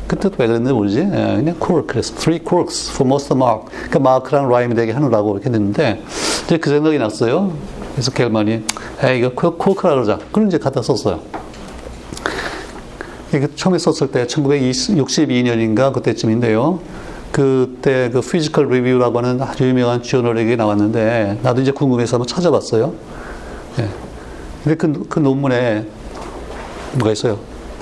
[0.06, 1.00] 그때 왜 그랬는지 모르지?
[1.00, 1.86] 예, 그냥 쿼크.
[1.86, 3.66] 그래서 three quarks for Muster Mark.
[3.68, 6.02] 그러니까 마크랑 rhyme이 되게 하느라고 이렇게 됐는데
[6.44, 7.52] 이제 그 생각이 났어요.
[7.92, 8.62] 그래서 겔만이,
[9.02, 10.18] 에 이거 쿼크라 그러자.
[10.30, 11.20] 그럼 이제 갖다 썼어요.
[13.34, 16.80] 이게 처음에 썼을 때 1962년인가 그때쯤인데요.
[17.32, 22.94] 그때 그 Physical Review라고 하는 아주 유명한 저널에 나왔는데 나도 이제 궁금해서 한번 찾아봤어요.
[23.80, 23.88] 예.
[24.64, 25.86] 근데 그, 그 논문에
[26.94, 27.38] 뭐가 있어요?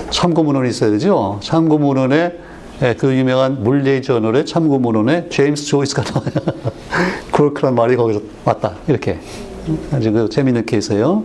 [0.09, 1.39] 참고문헌이 있어야 되죠?
[1.41, 2.39] 참고문헌에
[2.81, 6.31] 예, 그 유명한 물리 저널의 참고문헌에 제임스 조이스가 나와요.
[7.31, 8.75] 쿼크란 말이 거기서 왔다.
[8.87, 9.19] 이렇게.
[9.91, 11.23] 아주 그 재밌는 케이스예요.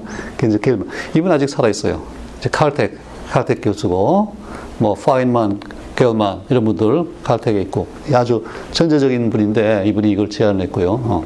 [1.15, 2.01] 이분 아직 살아있어요.
[2.39, 2.93] 이제 칼텍,
[3.31, 4.35] 칼텍 교수고,
[4.79, 5.61] 뭐, 파인만,
[5.97, 11.01] 겔만, 이런 분들 칼텍에 있고, 아주 전제적인 분인데, 이분이 이걸 제안을 했고요.
[11.05, 11.25] 어.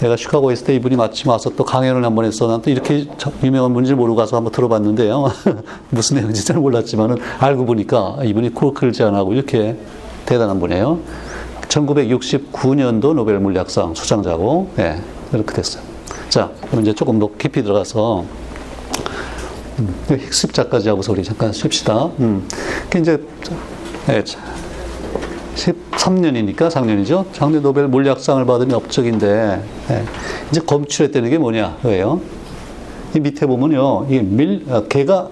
[0.00, 2.48] 내가 시카고에 있을 때 이분이 마침 와서 또 강연을 한 번 했어.
[2.48, 3.06] 난 또 이렇게
[3.44, 5.30] 유명한 분인지 모르고 가서 한번 들어봤는데요.
[5.90, 9.76] 무슨 내용인지 잘 몰랐지만은 알고 보니까 이분이 코크를 제안하고 이렇게
[10.26, 10.98] 대단한 분이에요.
[11.68, 14.96] 1969년도 노벨 물리학상 수상자고, 예,
[15.32, 15.82] 이렇게 됐어요.
[16.28, 18.24] 자, 그럼 이제 조금 더 깊이 들어가서,
[19.78, 22.06] 음, 힉스 입자까지 하고서 우리 잠깐 쉽시다.
[22.20, 22.46] 음,
[22.90, 23.20] 그 이제,
[24.08, 24.22] 예,
[25.54, 27.26] 13년이니까 작년이죠.
[27.32, 30.04] 작년 노벨 물리학상을 받은 업적인데 예.
[30.50, 31.78] 이제 검출했다는 게 뭐냐?
[31.84, 32.20] 왜요?
[33.14, 35.28] 이 밑에 보면요, 이 밀, 아, giga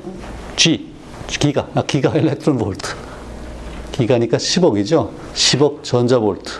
[0.57, 0.93] G,
[1.27, 2.89] giga, 아, giga electron volt.
[3.93, 5.11] 기가니까 10억이죠.
[5.34, 6.51] 10억 전자 볼트.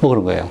[0.00, 0.48] 뭐 그런 거예요.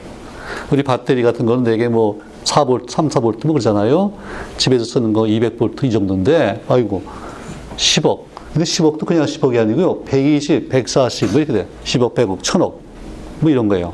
[0.71, 4.13] 우리 배터리 같은 거는 되게 뭐 4볼트, 3, 4볼트 뭐 그러잖아요.
[4.57, 7.03] 집에서 쓰는 거 200볼트 이 정도인데, 아이고,
[7.75, 8.21] 10억.
[8.53, 10.03] 근데 10억도 그냥 10억이 아니고요.
[10.03, 11.67] 120, 140, 뭐 이렇게 돼.
[11.83, 12.73] 10억, 100억, 1000억.
[13.41, 13.93] 뭐 이런 거예요.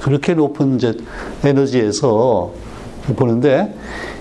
[0.00, 0.94] 그렇게 높은 이제
[1.42, 2.52] 에너지에서
[3.16, 3.74] 보는데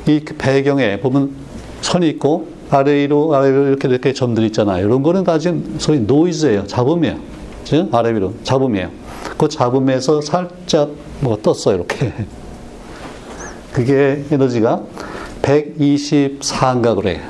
[0.07, 1.31] 이 배경에 보면
[1.81, 4.85] 선이 있고 아래 위로 아래 위로 이렇게 이렇게 점들 있잖아요.
[4.85, 6.67] 이런 거는 다 지금 소위 노이즈예요.
[6.67, 7.17] 잡음이에요.
[7.65, 8.89] 즉 아래 위로 잡음이에요.
[9.37, 11.75] 그 잡음에서 살짝 뭐가 떴어요.
[11.75, 12.13] 이렇게.
[13.73, 14.81] 그게 에너지가
[15.41, 17.21] 124인가 그래.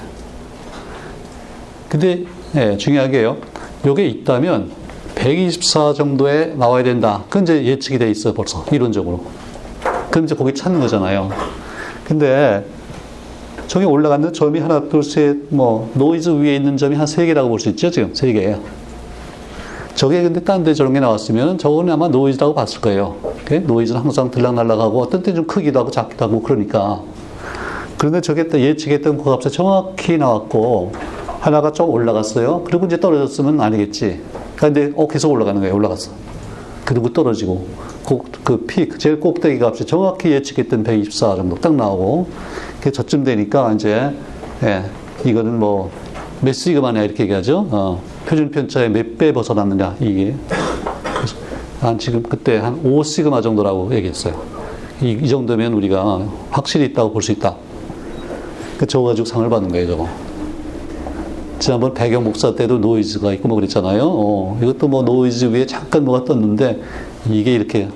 [1.89, 2.23] 근데
[2.55, 3.37] 예, 중요한 게요.
[3.85, 4.71] 요게 있다면
[5.15, 7.23] 124 정도에 나와야 된다.
[7.29, 8.65] 그건 이제 예측이 돼 있어요, 벌써.
[8.71, 9.25] 이론적으로.
[10.11, 11.31] 그럼 이제 거기 찾는 거잖아요.
[12.05, 12.65] 근데
[13.67, 17.59] 저기 올라가는 점이 하나, 둘, 셋, 뭐, 노이즈 위에 있는 점이 한 세 개라고 볼
[17.59, 18.13] 수 있죠, 지금.
[18.13, 18.59] 세 개예요.
[19.95, 23.15] 저게 근데 딴 데 저런 게 나왔으면 저거는 아마 노이즈라고 봤을 거예요.
[23.23, 23.59] 오케이?
[23.59, 27.01] 노이즈는 항상 들락날락하고 어떤 때 좀 크기도 하고 작기도 하고 그러니까.
[27.97, 30.91] 그런데 저게 또 예측했던 그 값에 정확히 나왔고
[31.39, 32.63] 하나가 좀 올라갔어요.
[32.65, 34.21] 그리고 이제 떨어졌으면 아니겠지.
[34.57, 35.75] 그런데 어 계속 올라가는 거예요.
[35.75, 36.11] 올라갔어.
[36.85, 37.65] 그리고 떨어지고
[38.05, 42.27] 그, 그 픽, 제일 꼭대기 값이 정확히 예측했던 124 정도 딱 나오고
[42.81, 44.11] 그 저쯤 되니까 이제
[44.63, 44.83] 예,
[45.23, 45.89] 이거는 뭐
[46.41, 47.67] 몇 시그마냐 이렇게 얘기하죠.
[47.71, 48.01] 어,
[48.33, 50.33] 표준 편차의 몇 배 벗어났느냐 이게
[51.79, 54.41] 한 지금 그때 한 5시그마 정도라고 얘기했어요.
[55.03, 57.55] 이, 이 정도면 우리가 확실히 있다고 볼 수 있다.
[58.79, 60.07] 그 저거 가지고 상을 받는 거예요, 저거.
[61.59, 64.01] 지난번 배경 복사 때도 노이즈가 있고 뭐 그랬잖아요.
[64.03, 66.81] 어, 이것도 뭐 노이즈 위에 잠깐 뭐가 떴는데
[67.29, 67.87] 이게 이렇게.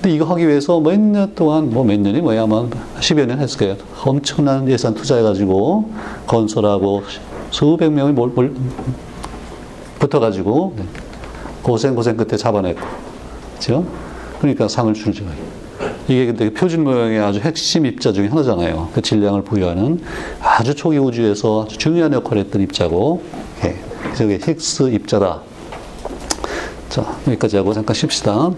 [0.00, 2.66] 근데 이거 하기 위해서 몇 년 동안 뭐 몇 년이 뭐야 아마
[2.98, 3.76] 10여 년 했을 거예요.
[4.06, 5.90] 엄청난 예산 투자해가지고
[6.26, 7.02] 건설하고
[7.50, 8.54] 수백 명이 몰, 몰,
[10.02, 10.84] 붙어가지고 네.
[11.62, 12.84] 고생 고생 끝에 잡아냈고,
[13.54, 13.86] 그죠?
[14.40, 15.24] 그러니까 상을 주죠.
[16.08, 18.90] 이게 근데 표준 모형의 아주 핵심 입자 중에 하나잖아요.
[18.92, 20.00] 그 질량을 부여하는
[20.40, 23.22] 아주 초기 우주에서 아주 중요한 역할을 했던 입자고,
[23.64, 23.76] 예.
[24.02, 25.40] 그래서 이게 힉스 입자다.
[26.88, 28.50] 자, 여기까지 하고 잠깐 쉽시다.